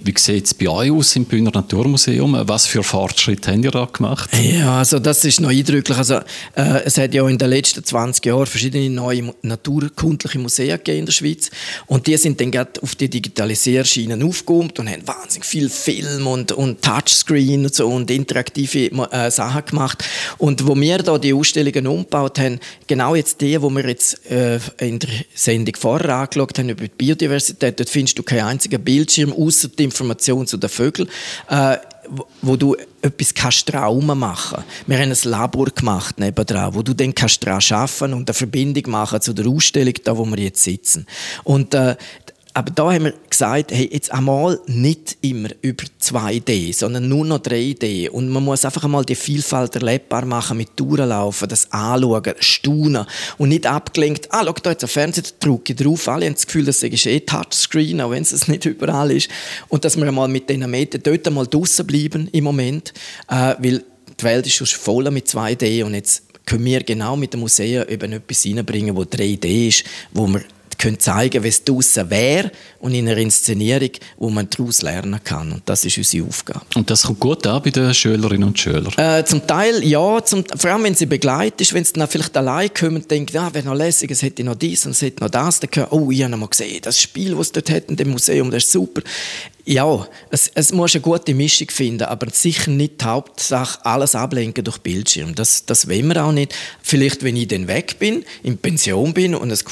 Wie 0.10 0.16
sieht 0.18 0.46
es 0.46 0.56
bei 0.56 0.68
euch 0.68 0.90
aus 0.90 1.16
im 1.16 1.26
Bühner 1.26 1.52
Naturmuseum? 1.52 2.36
Was 2.48 2.66
für 2.66 2.82
Fortschritte 2.82 3.52
habt 3.52 3.64
ihr 3.64 3.70
da 3.70 3.86
gemacht? 3.86 4.32
Ja, 4.42 4.80
also 4.80 4.98
das 4.98 5.24
ist 5.24 5.40
noch 5.40 5.52
eindrücklich. 5.52 5.96
Also, 5.96 6.16
äh, 6.56 6.82
es 6.84 6.98
hat 6.98 7.14
ja 7.14 7.28
in 7.30 7.38
den 7.38 7.48
letzten 7.48 7.84
20 7.84 8.26
Jahren 8.26 8.48
verschiedene 8.48 8.90
neue 8.90 9.36
naturkundliche 9.44 10.40
Museen 10.40 10.72
gegeben 10.72 11.00
in 11.02 11.06
der 11.06 11.14
Schweiz. 11.14 11.52
Und 11.86 12.08
die 12.08 12.18
sind 12.18 12.42
dann 12.42 12.68
auf 12.82 12.96
die 12.96 13.08
Digitalisierschienen 13.08 14.24
aufgehoben 14.24 14.72
und 14.80 14.90
haben 14.90 15.08
wahnsinnig 15.08 15.46
viel 15.46 15.70
Film 15.70 16.26
und, 16.26 16.54
und 16.54 16.82
Touchscreen 16.82 17.66
und, 17.66 17.76
so 17.76 17.88
und 17.88 18.10
interaktive 18.10 18.90
äh, 19.12 19.30
Sachen 19.30 19.66
gemacht. 19.66 20.04
Und 20.40 20.66
wo 20.66 20.76
wir 20.76 20.98
da 21.04 21.20
die 21.20 21.36
Ausstellungen 21.36 21.86
umgebaut 21.86 22.40
haben, 22.40 22.60
genau 22.88 23.14
jetzt 23.14 23.42
die, 23.42 23.62
wo 23.62 23.70
wir 23.70 23.88
jetzt 23.88 24.26
äh, 24.32 24.60
in 24.80 24.98
der 24.98 25.10
Sendung 25.36 25.76
vorher 25.78 26.16
angeschaut 26.16 26.58
haben 26.58 26.70
über 26.70 26.88
die 26.88 26.96
Biodiversität, 26.98 27.80
dort 27.80 27.90
findest 27.90 28.18
du 28.18 28.24
keinen 28.24 28.46
einzigen 28.46 28.84
Bildschirm, 28.84 29.32
außer 29.32 29.68
dem 29.68 29.92
Information 30.00 30.48
zu 30.48 30.58
den 30.58 30.70
Vögeln, 30.70 31.10
äh, 31.50 31.78
wo 32.42 32.56
du 32.56 32.76
etwas 33.02 33.34
kannst 33.34 33.68
Traum 33.68 34.06
machen. 34.06 34.64
Wir 34.88 34.98
haben 34.98 35.12
ein 35.12 35.18
Labor 35.24 35.66
gemacht 35.66 36.20
nebendran, 36.20 36.74
wo 36.74 36.82
du 36.82 36.94
dann 36.94 37.14
kannst 37.14 37.46
dran 37.46 37.62
arbeiten 37.70 38.14
und 38.14 38.30
eine 38.30 38.34
Verbindung 38.34 38.90
machen 38.90 39.22
zu 39.22 39.34
der 39.34 39.48
Ausstellung, 39.48 39.94
da 40.04 40.18
wo 40.18 40.26
wir 40.26 40.40
jetzt 40.40 40.64
sitzen. 40.64 41.06
Und 41.44 41.74
äh, 41.74 41.96
aber 42.54 42.72
da 42.72 42.92
haben 42.92 43.06
wir 43.06 43.14
gesagt, 43.30 43.72
hey, 43.72 43.88
jetzt 43.92 44.12
einmal 44.12 44.60
nicht 44.66 45.18
immer 45.22 45.50
über 45.62 45.84
2D, 46.02 46.74
sondern 46.74 47.08
nur 47.08 47.24
noch 47.24 47.38
3D. 47.38 48.10
Und 48.10 48.30
man 48.30 48.44
muss 48.44 48.66
einfach 48.66 48.84
einmal 48.84 49.06
die 49.06 49.16
Vielfalt 49.16 49.76
erlebbar 49.76 50.26
machen, 50.26 50.58
mit 50.58 50.70
Durchlaufen, 50.76 51.48
das 51.48 51.72
anschauen, 51.72 52.34
staunen 52.40 53.06
und 53.38 53.50
nicht 53.50 53.68
abgelenkt, 53.68 54.28
ah, 54.32 54.44
schau, 54.44 54.54
da 54.64 54.72
jetzt 54.72 54.84
ein 54.84 54.90
Fernseher, 54.90 55.26
drücke 55.40 55.76
drauf, 55.76 56.08
alle 56.08 56.26
haben 56.26 56.34
das 56.34 56.48
Gefühl, 56.48 56.66
das 56.66 56.82
ist 56.82 57.06
eh 57.06 57.20
Touchscreen, 57.20 58.02
auch 58.02 58.12
wenn 58.12 58.24
es 58.24 58.48
nicht 58.48 58.66
überall 58.66 59.12
ist. 59.12 59.30
Und 59.68 59.86
dass 59.86 59.96
wir 59.96 60.08
einmal 60.08 60.28
mit 60.28 60.50
diesen 60.50 60.70
Medien 60.70 61.04
dort 61.04 61.28
einmal 61.28 61.46
draussen 61.46 61.86
bleiben 61.86 62.30
im 62.32 62.44
Moment, 62.44 62.94
äh, 63.30 63.56
weil 63.60 63.84
die 64.20 64.24
Welt 64.24 64.48
ist 64.48 64.56
schon 64.56 64.68
voll 64.68 65.10
mit 65.12 65.28
2D 65.28 65.84
und 65.84 65.94
jetzt 65.94 66.24
können 66.46 66.66
wir 66.66 66.84
genau 66.84 67.16
mit 67.16 67.34
dem 67.34 67.42
Museum 67.42 67.88
eben 67.88 68.12
etwas 68.12 68.46
reinbringen, 68.46 68.96
wo 68.96 69.04
3D 69.04 69.68
ist, 69.68 69.84
wo 70.12 70.28
wir 70.28 70.42
können 70.80 71.00
zeigen, 71.00 71.44
es 71.44 71.64
draussen 71.64 72.10
wäre 72.10 72.52
und 72.80 72.94
in 72.94 73.08
einer 73.08 73.18
Inszenierung, 73.18 73.92
wo 74.18 74.30
man 74.30 74.50
daraus 74.50 74.82
lernen 74.82 75.20
kann. 75.24 75.52
Und 75.52 75.62
das 75.66 75.86
ist 75.86 75.98
unsere 75.98 76.26
Aufgabe. 76.26 76.66
Und 76.76 76.90
das 76.90 77.04
kommt 77.04 77.20
gut 77.20 77.46
an 77.46 77.62
bei 77.62 77.70
den 77.70 77.94
Schülerinnen 77.94 78.48
und 78.48 78.58
Schülern? 78.58 78.92
Äh, 78.98 79.24
zum 79.26 79.46
Teil 79.46 79.84
ja, 79.84 80.24
zum, 80.24 80.44
vor 80.58 80.72
allem 80.72 80.84
wenn 80.84 80.96
sie 80.96 81.06
begleitet 81.06 81.74
wenn 81.74 81.84
sie 81.84 81.94
dann 81.94 82.08
vielleicht 82.08 82.36
allein 82.38 82.74
kommen 82.74 82.98
und 82.98 83.12
denken, 83.12 83.38
ah, 83.38 83.54
wäre 83.54 83.66
noch 83.66 83.76
lässig, 83.76 84.10
es 84.10 84.22
hätte 84.22 84.44
noch 84.44 84.56
dies 84.56 84.86
und 84.86 84.94
es 84.94 85.02
hätte 85.02 85.24
noch 85.24 85.30
das, 85.30 85.60
dann 85.60 85.70
hören, 85.74 85.90
oh, 85.92 86.10
ich 86.10 86.22
habe 86.24 86.32
noch 86.32 86.40
mal 86.40 86.48
gesehen, 86.48 86.80
das 86.82 87.00
Spiel, 87.00 87.36
das 87.36 87.48
es 87.48 87.52
dort 87.52 87.70
hat 87.70 87.90
in 87.90 87.96
dem 87.96 88.12
Museum, 88.12 88.50
das 88.50 88.64
ist 88.64 88.72
super. 88.72 89.02
Ja, 89.70 90.08
es, 90.32 90.50
es 90.56 90.72
muss 90.72 90.96
eine 90.96 91.02
gute 91.02 91.36
Mischung 91.36 91.70
finden, 91.70 92.06
aber 92.06 92.26
sicher 92.32 92.72
nicht 92.72 93.02
die 93.02 93.06
Hauptsache 93.06 93.86
alles 93.86 94.16
ablenken 94.16 94.64
durch 94.64 94.80
Bildschirm. 94.80 95.36
Das, 95.36 95.64
das 95.64 95.88
wollen 95.88 96.08
wir 96.08 96.26
auch 96.26 96.32
nicht. 96.32 96.56
Vielleicht, 96.82 97.24
wenn 97.24 97.36
ich 97.36 97.50
dann 97.50 97.68
weg 97.68 98.00
bin, 98.00 98.26
in 98.42 98.58
Pension 98.58 99.14
bin 99.14 99.36
und 99.36 99.52
es 99.52 99.64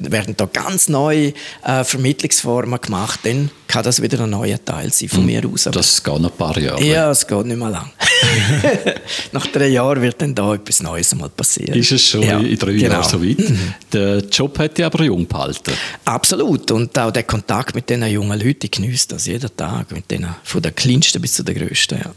werden 0.00 0.34
da 0.36 0.44
ganz 0.44 0.90
neue 0.90 1.32
äh, 1.64 1.82
Vermittlungsformen 1.82 2.78
gemacht, 2.78 3.20
dann 3.22 3.50
kann 3.68 3.84
das 3.84 4.02
wieder 4.02 4.20
ein 4.20 4.28
neuer 4.28 4.62
Teil 4.62 4.92
sein 4.92 5.08
von 5.08 5.20
hm, 5.20 5.26
mir 5.26 5.48
aus. 5.48 5.66
Aber 5.66 5.78
das 5.78 6.04
geht 6.04 6.20
noch 6.20 6.30
ein 6.30 6.36
paar 6.36 6.58
Jahre. 6.58 6.84
Ja, 6.84 7.10
es 7.10 7.26
geht 7.26 7.46
nicht 7.46 7.56
mehr 7.56 7.70
lang. 7.70 7.90
Nach 9.32 9.46
drei 9.46 9.68
Jahren 9.68 10.02
wird 10.02 10.20
dann 10.20 10.34
da 10.34 10.54
etwas 10.54 10.82
Neues 10.82 11.14
mal 11.14 11.28
passieren. 11.28 11.74
Ist 11.74 11.92
es 11.92 12.02
schon 12.02 12.22
ja, 12.22 12.38
in 12.38 12.58
drei 12.58 12.72
genau. 12.72 12.94
Jahren 12.94 13.08
so 13.08 13.22
weit? 13.22 13.38
Mhm. 13.38 13.74
Der 13.92 14.18
Job 14.18 14.58
hat 14.58 14.76
dich 14.76 14.84
aber 14.84 15.04
jung 15.04 15.26
behalten. 15.26 15.72
Absolut. 16.04 16.70
Und 16.70 16.98
auch 16.98 17.10
der 17.10 17.22
Kontakt 17.22 17.74
mit 17.74 17.88
diesen 17.88 18.06
jungen 18.06 18.38
Leuten, 18.38 18.60
ich 18.64 18.70
genieße 18.70 19.08
das 19.08 19.26
jeden 19.42 19.56
Tag. 19.56 19.92
Mit 19.92 20.10
denen, 20.10 20.34
von 20.42 20.62
der 20.62 20.72
kleinsten 20.72 21.22
bis 21.22 21.34
zu 21.34 21.42
der 21.42 21.54
größten. 21.54 21.98
Ja. 21.98 22.10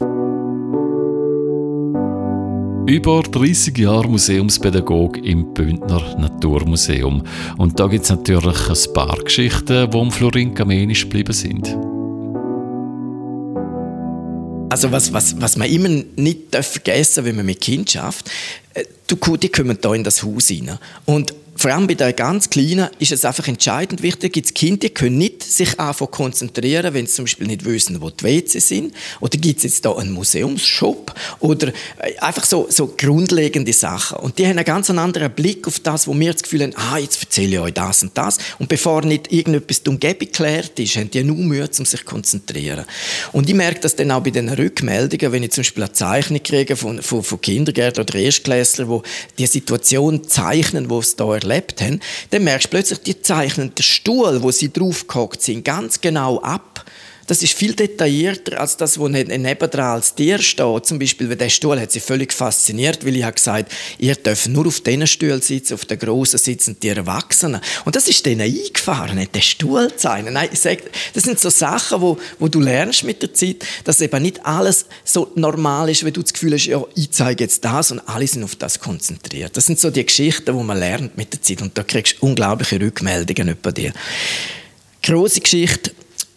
Über 2.86 3.22
30 3.22 3.78
Jahre 3.78 4.08
Museumspädagog 4.08 5.16
im 5.18 5.54
Bündner 5.54 6.16
Naturmuseum. 6.18 7.22
Und 7.56 7.78
da 7.78 7.86
gibt 7.86 8.04
es 8.04 8.10
natürlich 8.10 8.68
ein 8.68 8.92
paar 8.92 9.16
Geschichten, 9.22 9.90
die 9.90 9.96
um 9.96 10.10
Florin 10.10 10.52
Kamenisch 10.52 11.02
geblieben 11.02 11.32
sind. 11.32 11.68
Also 14.68 14.90
was, 14.90 15.12
was, 15.12 15.40
was 15.40 15.56
man 15.56 15.68
immer 15.70 15.88
nicht 16.16 16.56
vergessen 16.56 17.16
darf, 17.16 17.24
wenn 17.26 17.36
man 17.36 17.46
mit 17.46 17.60
Kind 17.60 17.90
schafft, 17.90 18.30
äh, 18.74 18.84
die 19.08 19.48
kommen 19.48 19.78
hier 19.80 19.94
in 19.94 20.02
das 20.02 20.22
Haus 20.22 20.50
rein. 20.50 20.78
Und 21.04 21.34
vor 21.62 21.70
allem 21.70 21.86
bei 21.86 21.94
den 21.94 22.16
ganz 22.16 22.50
Kleinen 22.50 22.90
ist 22.98 23.12
es 23.12 23.24
einfach 23.24 23.46
entscheidend 23.46 24.02
wichtig, 24.02 24.32
gibt 24.32 24.46
es 24.46 24.52
Kinder, 24.52 24.78
die 24.80 24.90
können 24.90 25.16
nicht 25.16 25.44
sich 25.44 25.78
einfach 25.78 26.10
konzentrieren, 26.10 26.92
wenn 26.92 27.06
sie 27.06 27.12
zum 27.12 27.26
Beispiel 27.26 27.46
nicht 27.46 27.64
wissen, 27.64 28.00
wo 28.00 28.10
die 28.10 28.24
WC 28.24 28.58
sind. 28.58 28.92
Oder 29.20 29.38
gibt 29.38 29.58
es 29.58 29.62
jetzt 29.62 29.84
da 29.84 29.94
einen 29.94 30.10
Museumsshop? 30.10 31.14
Oder 31.38 31.68
äh, 31.68 32.18
einfach 32.18 32.46
so, 32.46 32.66
so 32.68 32.92
grundlegende 32.98 33.72
Sachen. 33.72 34.18
Und 34.18 34.38
die 34.38 34.44
haben 34.44 34.58
einen 34.58 34.64
ganz 34.64 34.90
anderen 34.90 35.30
Blick 35.30 35.68
auf 35.68 35.78
das, 35.78 36.08
wo 36.08 36.18
wir 36.18 36.32
das 36.32 36.42
Gefühl 36.42 36.62
haben, 36.62 36.74
ah, 36.74 36.98
jetzt 36.98 37.22
erzähle 37.22 37.52
ich 37.52 37.60
euch 37.60 37.74
das 37.74 38.02
und 38.02 38.18
das. 38.18 38.38
Und 38.58 38.68
bevor 38.68 39.02
nicht 39.02 39.30
irgendetwas 39.30 39.84
die 39.84 39.90
Umgebung 39.90 40.18
geklärt 40.18 40.80
ist, 40.80 40.96
haben 40.96 41.12
die 41.12 41.22
nur 41.22 41.36
Mühe, 41.36 41.68
um 41.78 41.84
sich 41.84 42.00
zu 42.00 42.04
konzentrieren. 42.04 42.86
Und 43.30 43.48
ich 43.48 43.54
merke 43.54 43.78
das 43.78 43.94
dann 43.94 44.10
auch 44.10 44.24
bei 44.24 44.30
den 44.30 44.48
Rückmeldungen, 44.48 45.30
wenn 45.30 45.44
ich 45.44 45.52
zum 45.52 45.62
Beispiel 45.62 45.84
eine 45.84 45.92
Zeichnung 45.92 46.42
kriege 46.42 46.74
von, 46.74 47.00
von, 47.02 47.22
von 47.22 47.40
Kindergärten 47.40 48.02
oder 48.02 48.16
Erstklässlern, 48.16 48.88
wo 48.88 49.04
die 49.38 49.46
Situation 49.46 50.26
zeichnen, 50.26 50.90
wo 50.90 50.98
es 50.98 51.14
da 51.14 51.38
erlebt 51.52 51.80
haben, 51.80 52.00
dann 52.30 52.44
merkst 52.44 52.66
du 52.66 52.70
plötzlich, 52.70 53.00
die 53.00 53.20
zeichnen 53.20 53.74
den 53.74 53.82
Stuhl, 53.82 54.42
wo 54.42 54.50
sie 54.50 54.72
draufgehockt 54.72 55.42
sind, 55.42 55.64
ganz 55.64 56.00
genau 56.00 56.40
ab 56.40 56.84
das 57.26 57.42
ist 57.42 57.54
viel 57.54 57.74
detaillierter 57.74 58.60
als 58.60 58.76
das, 58.76 58.98
was 58.98 59.10
nebendran 59.10 59.96
als 59.96 60.14
Tier 60.14 60.38
steht. 60.38 60.86
Zum 60.86 60.98
Beispiel, 60.98 61.28
weil 61.28 61.36
der 61.36 61.48
Stuhl 61.48 61.80
hat 61.80 61.92
sie 61.92 62.00
völlig 62.00 62.32
fasziniert, 62.32 63.04
weil 63.06 63.16
ich 63.16 63.22
habe 63.22 63.34
gesagt, 63.34 63.72
ihr 63.98 64.14
dürft 64.14 64.48
nur 64.48 64.66
auf 64.66 64.80
diesen 64.80 65.06
Stuhl 65.06 65.42
sitzen, 65.42 65.74
auf 65.74 65.84
den 65.84 65.98
grossen 65.98 66.38
sitzen 66.38 66.76
die 66.82 66.88
Erwachsenen. 66.88 67.60
Und 67.84 67.96
das 67.96 68.08
ist 68.08 68.26
denen 68.26 68.42
eingefahren, 68.42 69.16
nicht 69.16 69.34
den 69.34 69.42
Stuhl 69.42 69.94
zeigen. 69.96 70.32
Nein, 70.32 70.48
ich 70.52 70.60
sage, 70.60 70.82
das 71.14 71.24
sind 71.24 71.38
so 71.38 71.50
Sachen, 71.50 72.00
wo, 72.00 72.18
wo 72.38 72.48
du 72.48 72.60
lernst 72.60 73.04
mit 73.04 73.22
der 73.22 73.32
Zeit, 73.34 73.64
dass 73.84 74.00
eben 74.00 74.22
nicht 74.22 74.44
alles 74.44 74.86
so 75.04 75.30
normal 75.34 75.88
ist, 75.90 76.04
wenn 76.04 76.12
du 76.12 76.22
das 76.22 76.32
Gefühl 76.32 76.54
hast, 76.54 76.66
ja, 76.66 76.82
ich 76.94 77.10
zeige 77.12 77.44
jetzt 77.44 77.64
das 77.64 77.90
und 77.90 78.00
alle 78.00 78.26
sind 78.26 78.42
auf 78.42 78.56
das 78.56 78.80
konzentriert. 78.80 79.56
Das 79.56 79.66
sind 79.66 79.78
so 79.78 79.90
die 79.90 80.04
Geschichten, 80.04 80.56
die 80.56 80.64
man 80.64 80.78
lernt 80.78 81.16
mit 81.16 81.32
der 81.32 81.42
Zeit 81.42 81.62
und 81.62 81.76
da 81.78 81.82
kriegst 81.82 82.16
du 82.20 82.26
unglaubliche 82.26 82.80
Rückmeldungen 82.80 83.48
über 83.48 83.72
dir. 83.72 83.92
Große 85.02 85.40
Geschichte, 85.40 85.92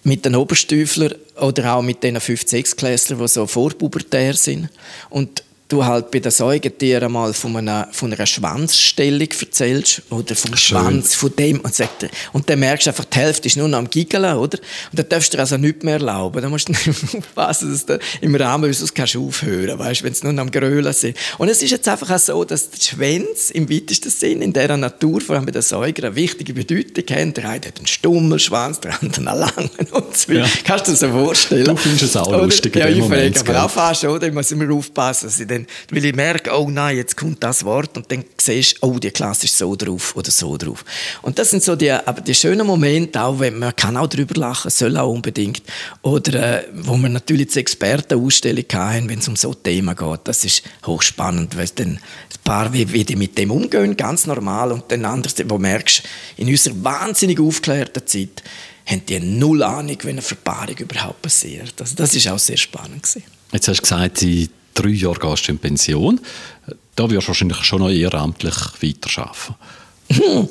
mit 0.06 0.24
den 0.24 0.36
Oberstüflern 0.36 1.16
oder 1.42 1.76
auch 1.76 1.82
mit 1.82 2.04
den 2.04 2.20
5 2.20 2.48
6 2.48 2.76
klässlern 2.76 3.20
die 3.20 3.28
so 3.28 3.48
vorpubertär 3.48 4.34
sind. 4.36 4.70
Und 5.10 5.44
du 5.68 5.84
halt 5.84 6.12
bei 6.12 6.20
den 6.20 6.32
Säugetieren 6.32 7.12
mal 7.12 7.34
von 7.34 7.56
einer, 7.58 7.88
von 7.92 8.14
einer 8.14 8.26
Schwanzstellung 8.26 9.28
erzählst 9.40 10.04
oder 10.12 10.36
vom 10.36 10.56
Schön. 10.56 10.78
Schwanz, 10.78 11.16
von 11.16 11.36
dem 11.36 11.60
und, 11.62 11.74
sagt, 11.74 12.08
und 12.34 12.50
dann 12.50 12.60
merkst 12.60 12.86
du 12.86 12.92
einfach, 12.92 13.06
die 13.06 13.18
Hälfte 13.18 13.48
ist 13.48 13.58
nur 13.58 13.68
noch 13.68 13.80
am 13.80 13.90
Giggeln, 13.90 14.26
oder? 14.38 14.60
Und 14.92 15.00
dann 15.00 15.10
darfst 15.10 15.34
du 15.34 15.38
dir 15.38 15.42
also 15.42 15.58
nichts 15.58 15.84
mehr 15.84 15.96
erlauben. 15.96 16.42
Dann 16.42 16.52
musst 16.52 16.70
du 16.70 16.74
aufpassen, 17.18 17.72
dass 17.72 17.86
du 17.86 18.00
im 18.22 18.36
Rahmen, 18.36 18.72
sonst 18.72 18.94
kannst 18.94 19.16
du 19.16 19.28
aufhören, 19.28 19.80
weißt, 19.80 20.04
wenn 20.04 20.12
es 20.12 20.24
nur 20.24 20.34
noch 20.34 20.44
am 20.44 20.52
Grölen 20.52 20.94
sind. 20.94 21.18
Und 21.40 21.50
es 21.50 21.64
ist 21.64 21.72
jetzt 21.72 21.88
einfach 21.88 22.12
auch 22.12 22.20
so, 22.20 22.44
dass 22.44 22.70
die 22.70 22.84
Schwänze 22.84 23.54
im 23.54 23.70
weitesten 23.70 24.12
Sinn 24.12 24.42
in 24.44 24.54
dieser 24.54 24.78
Natur, 24.78 25.20
vor 25.22 25.36
allem 25.36 25.46
bei 25.46 25.52
den 25.52 25.64
Säugern, 25.64 26.06
eine 26.06 26.16
wichtige 26.16 26.54
Bedeutung 26.54 27.16
haben. 27.16 27.34
Der 27.34 27.50
eine 27.50 27.66
hat 27.66 27.78
einen 27.78 27.88
Stummelschwanz, 27.88 28.82
der 28.82 29.02
andere 29.02 29.28
einen 29.28 29.40
langen 29.40 29.70
und 29.92 30.16
so 30.16 30.32
ja. 30.32 30.46
Kannst 30.64 30.88
du 30.88 30.92
dir 30.92 30.98
das 30.98 31.00
so 31.00 31.10
vorstellen? 31.10 31.66
Du 31.66 31.76
findest 31.76 32.04
es 32.04 32.18
auch 32.18 32.32
lustig 32.32 32.76
oder, 32.76 32.88
Ja, 32.88 32.96
ich 32.96 33.00
Moment, 33.00 33.40
aber 33.40 33.66
auch 33.66 33.72
fast, 33.72 34.04
oder? 34.04 34.28
Ich 34.28 34.34
muss 34.34 34.52
immer 34.52 34.72
aufpassen, 34.72 35.26
dass 35.26 35.40
ich 35.40 35.48
dann, 35.56 35.68
weil 35.92 36.06
ich 36.06 36.16
merke, 36.16 36.52
oh 36.52 36.70
nein, 36.70 36.98
jetzt 36.98 37.18
kommt 37.18 37.44
das 37.44 37.64
Wort 37.66 37.98
und 37.98 38.12
dann 38.12 38.24
siehst 38.38 38.78
du, 38.82 38.88
oh, 38.88 39.00
die 39.00 39.12
Klasse 39.12 39.46
ist 39.46 39.58
so 39.58 39.76
drauf 39.76 40.16
oder 40.16 40.32
so 40.32 40.58
drauf. 40.58 40.84
Und 41.22 41.40
das 41.40 41.50
sind 41.50 41.64
so 41.64 41.76
die, 41.76 41.92
aber 41.92 42.22
die 42.22 42.36
schönen 42.36 42.68
Momente, 42.68 43.22
auch 43.22 43.40
wenn 43.40 43.60
man 43.60 43.76
kann 43.76 43.98
auch 43.98 44.08
darüber 44.08 44.40
lachen, 44.40 44.70
soll 44.72 44.98
auch 44.98 45.12
unbedingt. 45.12 45.64
Oder 46.02 46.60
äh, 46.60 46.68
wo 46.74 46.98
wir 46.98 47.10
natürlich 47.10 47.48
die 47.48 47.60
Expertenausstellung 47.60 48.66
hatten, 48.74 49.10
wenn 49.10 49.20
es 49.20 49.28
um 49.28 49.36
so 49.36 49.54
Themen 49.54 49.96
geht, 49.96 50.20
das 50.26 50.44
ist 50.44 50.64
hochspannend, 50.86 51.58
weil 51.58 51.70
dann 51.76 51.88
ein 51.88 52.00
paar, 52.44 52.72
wie, 52.74 52.92
wie 52.92 53.04
die 53.04 53.16
mit 53.16 53.38
dem 53.38 53.52
umgehen, 53.52 53.98
ganz 53.98 54.28
normal 54.28 54.72
und 54.72 54.84
dann 54.90 55.06
anderes, 55.06 55.36
wo 55.48 55.58
merkst, 55.58 56.04
in 56.38 56.48
unserer 56.48 56.76
wahnsinnig 56.84 57.40
aufgeklärten 57.40 58.06
Zeit, 58.06 58.44
haben 58.86 59.06
die 59.06 59.20
null 59.20 59.64
Ahnung, 59.64 59.98
wenn 60.04 60.12
eine 60.12 60.22
Verpaarung 60.22 60.78
überhaupt 60.78 61.22
passiert. 61.22 61.74
Also 61.80 61.96
das 61.96 62.14
ist 62.14 62.28
auch 62.28 62.40
sehr 62.40 62.58
spannend. 62.58 63.08
Jetzt 63.52 63.68
hast 63.68 63.78
du 63.78 63.82
gesagt, 63.82 64.18
Sie 64.20 64.50
drei 64.76 64.90
Jahre 64.90 65.20
gehst 65.20 65.48
du 65.48 65.52
in 65.54 65.58
Pension. 65.58 66.22
Da 66.96 67.10
wirst 67.10 67.28
du 67.28 67.30
wahrscheinlich 67.30 67.64
schon 67.64 67.80
noch 67.80 67.90
ehrenamtlich 67.90 68.56
weiterarbeiten. 68.82 69.56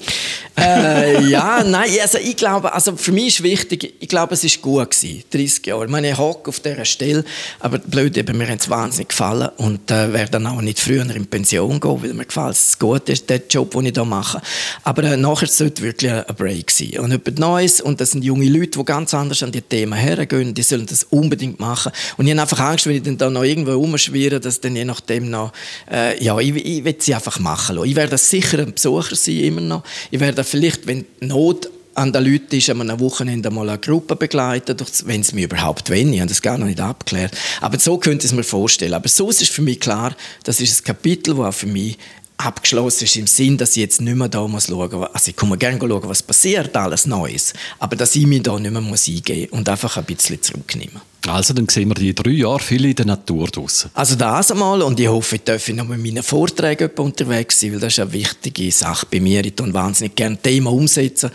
äh, 0.59 1.29
ja, 1.29 1.63
nein, 1.65 1.91
also 2.03 2.19
ich 2.19 2.37
glaube, 2.37 2.73
also 2.73 2.97
für 2.97 3.13
mich 3.13 3.27
ist 3.27 3.43
wichtig, 3.43 3.95
ich 4.01 4.09
glaube, 4.09 4.35
es 4.35 4.43
ist 4.43 4.61
gut 4.61 4.91
gewesen, 4.91 5.23
30 5.31 5.67
Jahre. 5.67 5.85
Ich 5.85 5.91
meine, 5.91 6.11
ich 6.11 6.19
hocke 6.19 6.49
auf 6.49 6.59
dieser 6.59 6.85
Stelle, 6.85 7.25
aber 7.61 7.79
blöd 7.79 8.17
eben, 8.17 8.37
mir 8.37 8.49
hat 8.49 8.61
es 8.61 8.69
wahnsinnig 8.69 9.11
gefallen 9.11 9.49
und 9.59 9.91
äh, 9.91 10.13
werde 10.13 10.33
dann 10.33 10.47
auch 10.49 10.61
nicht 10.61 10.81
früher 10.81 11.09
in 11.09 11.27
Pension 11.27 11.79
gehen, 11.79 12.03
weil 12.03 12.15
mir 12.15 12.25
gefällt 12.25 12.55
es 12.55 12.79
gut 12.79 13.09
ist, 13.09 13.31
der 13.31 13.43
Job, 13.49 13.71
den 13.73 13.87
ich 13.87 13.95
hier 13.95 14.05
mache. 14.05 14.41
Aber 14.83 15.05
äh, 15.05 15.17
nachher 15.17 15.47
sollte 15.47 15.83
wirklich 15.83 16.11
ein 16.11 16.25
Break 16.37 16.71
sein 16.71 16.99
und 16.99 17.13
etwas 17.13 17.35
Neues 17.35 17.81
und 17.81 18.01
das 18.01 18.11
sind 18.11 18.25
junge 18.25 18.49
Leute, 18.49 18.79
die 18.79 18.85
ganz 18.85 19.15
anders 19.15 19.43
an 19.45 19.53
die 19.53 19.63
Themen 19.63 19.95
hergehen, 19.95 20.53
die 20.53 20.63
sollen 20.63 20.87
das 20.87 21.05
unbedingt 21.05 21.61
machen 21.61 21.93
und 22.17 22.27
ich 22.27 22.33
habe 22.33 22.43
einfach 22.43 22.61
Angst, 22.61 22.87
wenn 22.87 22.97
ich 22.97 23.03
dann 23.03 23.19
da 23.19 23.31
noch 23.31 23.45
irgendwo 23.45 23.73
rumschwirre, 23.73 24.41
dass 24.41 24.61
dann 24.61 24.75
je 24.75 24.85
nachdem 24.85 25.31
noch, 25.31 25.53
äh, 25.91 26.23
ja, 26.23 26.39
ich, 26.41 26.55
ich 26.57 26.85
will 26.85 26.97
sie 26.99 27.15
einfach 27.15 27.39
machen 27.39 27.77
lassen. 27.77 27.89
Ich 27.89 27.97
werde 27.97 28.19
sicher 28.19 28.59
ein 28.59 28.73
Besucher 28.73 29.15
sein, 29.15 29.44
immer 29.47 29.61
noch. 29.61 29.85
Ich 30.11 30.21
werde 30.21 30.45
vielleicht, 30.45 30.87
wenn 30.87 31.05
Not 31.21 31.71
an 31.95 32.13
den 32.13 32.25
Leuten 32.25 32.57
ist, 32.57 32.71
an 32.71 32.81
einem 32.81 33.01
Wochenende 33.01 33.51
mal 33.51 33.69
eine 33.69 33.79
Gruppe 33.79 34.17
begleiten, 34.17 34.77
wenn 35.05 35.21
es 35.21 35.33
mir 35.33 35.45
überhaupt 35.45 35.91
wenn, 35.91 36.13
ich 36.13 36.21
habe 36.21 36.29
das 36.29 36.43
gar 36.43 36.59
noch 36.59 36.67
nicht 36.67 36.81
abgeklärt. 36.81 37.37
Aber 37.61 37.79
so 37.79 37.99
könnte 37.99 38.27
ich 38.27 38.33
es 38.33 38.37
mir 38.37 38.43
vorstellen. 38.43 38.95
Aber 38.95 39.09
so 39.09 39.31
ist 39.31 39.49
für 39.49 39.63
mich 39.63 39.81
klar, 39.81 40.17
das 40.43 40.61
ist 40.61 40.81
ein 40.81 40.85
Kapitel, 40.85 41.37
das 41.37 41.47
auch 41.47 41.55
für 41.55 41.67
mich 41.67 41.97
abgeschlossen 42.37 43.05
ist 43.05 43.17
im 43.17 43.27
Sinn, 43.27 43.57
dass 43.57 43.71
ich 43.71 43.77
jetzt 43.77 44.01
nicht 44.01 44.17
mehr 44.17 44.29
da 44.29 44.47
muss 44.49 44.67
schauen 44.67 44.91
muss. 44.91 45.09
Also 45.13 45.31
ich 45.31 45.37
komme 45.37 45.57
gerne 45.57 45.79
schauen, 45.79 46.09
was 46.09 46.23
passiert, 46.23 46.77
alles 46.77 47.07
Neues. 47.07 47.53
Aber 47.79 47.97
dass 47.97 48.17
ich 48.17 48.27
mich 48.27 48.43
da 48.43 48.59
nicht 48.59 48.73
mehr 48.73 48.81
muss 48.81 49.09
eingehen 49.09 49.51
und 49.51 49.69
einfach 49.69 49.97
ein 49.97 50.05
bisschen 50.05 50.43
zurücknehmen. 50.43 51.01
Also 51.29 51.55
dann 51.55 51.69
sehen 51.69 51.89
wir 51.89 51.95
die 51.95 52.15
drei 52.15 52.31
Jahre 52.31 52.61
viel 52.61 52.85
in 52.85 52.95
der 52.95 53.07
Natur 53.07 53.47
draussen. 53.49 53.91
Also 53.95 54.15
das 54.17 54.51
einmal 54.51 54.83
und 54.83 55.01
ich 55.01 55.09
hoffe, 55.09 55.37
ich 55.37 55.45
darf 55.45 55.69
noch 55.69 55.87
mit 55.87 56.03
meinen 56.03 56.23
Vorträgen 56.23 56.91
unterwegs 56.97 57.61
sein, 57.61 57.73
weil 57.73 57.81
das 57.81 57.95
ist 57.95 58.01
eine 58.01 58.13
wichtige 58.13 58.71
Sache 58.71 59.07
bei 59.11 59.21
mir. 59.21 59.45
Ich 59.45 59.55
tue 59.55 59.73
wahnsinnig 59.73 60.15
gerne 60.15 60.37
Themen 60.37 60.67
umsetzen. 60.67 61.31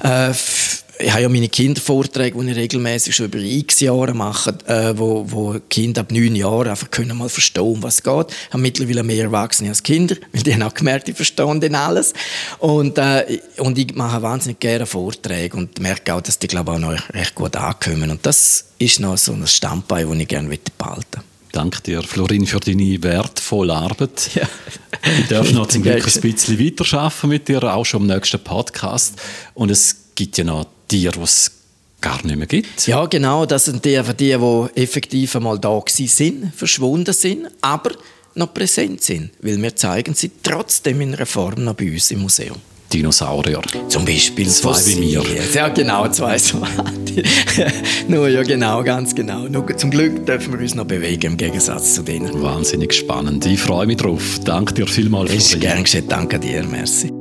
Äh, 0.00 0.32
ich 1.00 1.10
habe 1.10 1.22
ja 1.22 1.28
meine 1.28 1.48
Kindervorträge, 1.48 2.38
die 2.38 2.50
ich 2.50 2.56
regelmäßig 2.56 3.14
schon 3.14 3.26
über 3.26 3.38
x 3.38 3.80
Jahre 3.80 4.14
mache, 4.14 4.56
äh, 4.66 4.96
wo, 4.96 5.24
wo 5.26 5.56
Kinder 5.68 6.02
ab 6.02 6.12
neun 6.12 6.36
Jahren 6.36 6.68
einfach 6.68 6.90
können 6.90 7.16
mal 7.16 7.28
verstehen, 7.28 7.62
um 7.62 7.82
was 7.82 7.96
es 7.96 8.02
geht. 8.02 8.26
Ich 8.30 8.52
habe 8.52 8.62
mittlerweile 8.62 9.02
mehr 9.02 9.24
Erwachsene 9.24 9.70
als 9.70 9.82
Kinder, 9.82 10.16
weil 10.32 10.42
die 10.42 10.54
haben 10.54 10.62
auch 10.62 10.74
gemerkt, 10.74 11.08
die 11.08 11.12
verstehen 11.12 11.60
dann 11.60 11.74
alles. 11.74 12.12
Und, 12.58 12.98
äh, 12.98 13.40
und 13.58 13.78
ich 13.78 13.94
mache 13.94 14.22
wahnsinnig 14.22 14.60
gerne 14.60 14.86
Vorträge 14.86 15.56
und 15.56 15.80
merke 15.80 16.14
auch, 16.14 16.20
dass 16.20 16.38
die, 16.38 16.46
glaube 16.46 16.72
ich, 16.72 16.76
auch 16.76 16.80
noch 16.80 17.14
recht 17.14 17.34
gut 17.34 17.56
ankommen. 17.56 18.10
Und 18.10 18.24
das 18.26 18.66
ist 18.78 19.00
noch 19.00 19.16
so 19.16 19.32
ein 19.32 19.46
Standbein, 19.46 20.08
das 20.08 20.18
ich 20.18 20.28
gerne 20.28 20.48
behalten 20.48 21.04
möchte. 21.10 21.30
Danke 21.52 21.82
dir, 21.82 22.02
Florin, 22.02 22.46
für 22.46 22.60
deine 22.60 23.02
wertvolle 23.02 23.74
Arbeit. 23.74 24.30
Ja. 24.40 24.48
Ich 25.18 25.28
darf 25.28 25.50
noch 25.52 25.66
zum 25.66 25.82
Glück 25.82 26.06
ein 26.06 26.20
bisschen 26.20 26.58
weiterarbeiten 26.58 27.30
mit 27.30 27.48
dir, 27.48 27.64
auch 27.64 27.86
schon 27.86 28.02
im 28.02 28.08
nächsten 28.08 28.38
Podcast. 28.38 29.14
Und 29.54 29.70
es 29.70 29.96
gibt 30.14 30.36
ja 30.36 30.44
noch 30.44 30.66
Tiere, 30.90 31.12
die 31.16 31.22
es 31.22 31.52
gar 32.00 32.24
nicht 32.24 32.36
mehr 32.36 32.46
gibt. 32.46 32.86
Ja, 32.86 33.06
genau. 33.06 33.46
Das 33.46 33.66
sind 33.66 33.84
die, 33.84 34.00
die, 34.18 34.36
die 34.36 34.80
effektiv 34.80 35.36
einmal 35.36 35.58
da 35.58 35.80
sind, 35.86 36.52
verschwunden 36.54 37.14
sind, 37.14 37.48
aber 37.60 37.92
noch 38.34 38.52
präsent 38.52 39.02
sind. 39.02 39.30
Weil 39.40 39.60
wir 39.62 39.76
zeigen 39.76 40.14
sie 40.14 40.30
trotzdem 40.42 41.00
in 41.00 41.14
einer 41.14 41.26
Form 41.26 41.64
noch 41.64 41.74
bei 41.74 41.90
uns 41.90 42.10
im 42.10 42.20
Museum. 42.20 42.56
Dinosaurier. 42.92 43.62
Zum 43.88 44.04
Beispiel 44.04 44.48
zwei 44.48 44.84
wie 44.86 44.96
mir. 44.96 45.22
Ja, 45.54 45.68
genau, 45.68 46.08
zwei 46.08 46.38
so. 46.38 46.60
Nur 48.08 48.28
ja, 48.28 48.42
genau, 48.42 48.82
ganz 48.82 49.14
genau. 49.14 49.46
Nur 49.46 49.76
zum 49.76 49.92
Glück 49.92 50.26
dürfen 50.26 50.52
wir 50.54 50.60
uns 50.60 50.74
noch 50.74 50.86
bewegen 50.86 51.32
im 51.32 51.36
Gegensatz 51.36 51.94
zu 51.94 52.02
denen. 52.02 52.42
Wahnsinnig 52.42 52.92
spannend. 52.92 53.46
Ich 53.46 53.60
freue 53.60 53.86
mich 53.86 53.98
drauf. 53.98 54.40
Danke 54.44 54.74
dir 54.74 54.88
vielmals. 54.88 55.32
Ist 55.32 55.60
gern 55.60 55.84
geschehen. 55.84 56.08
Danke 56.08 56.40
dir. 56.40 56.64
Merci. 56.64 57.19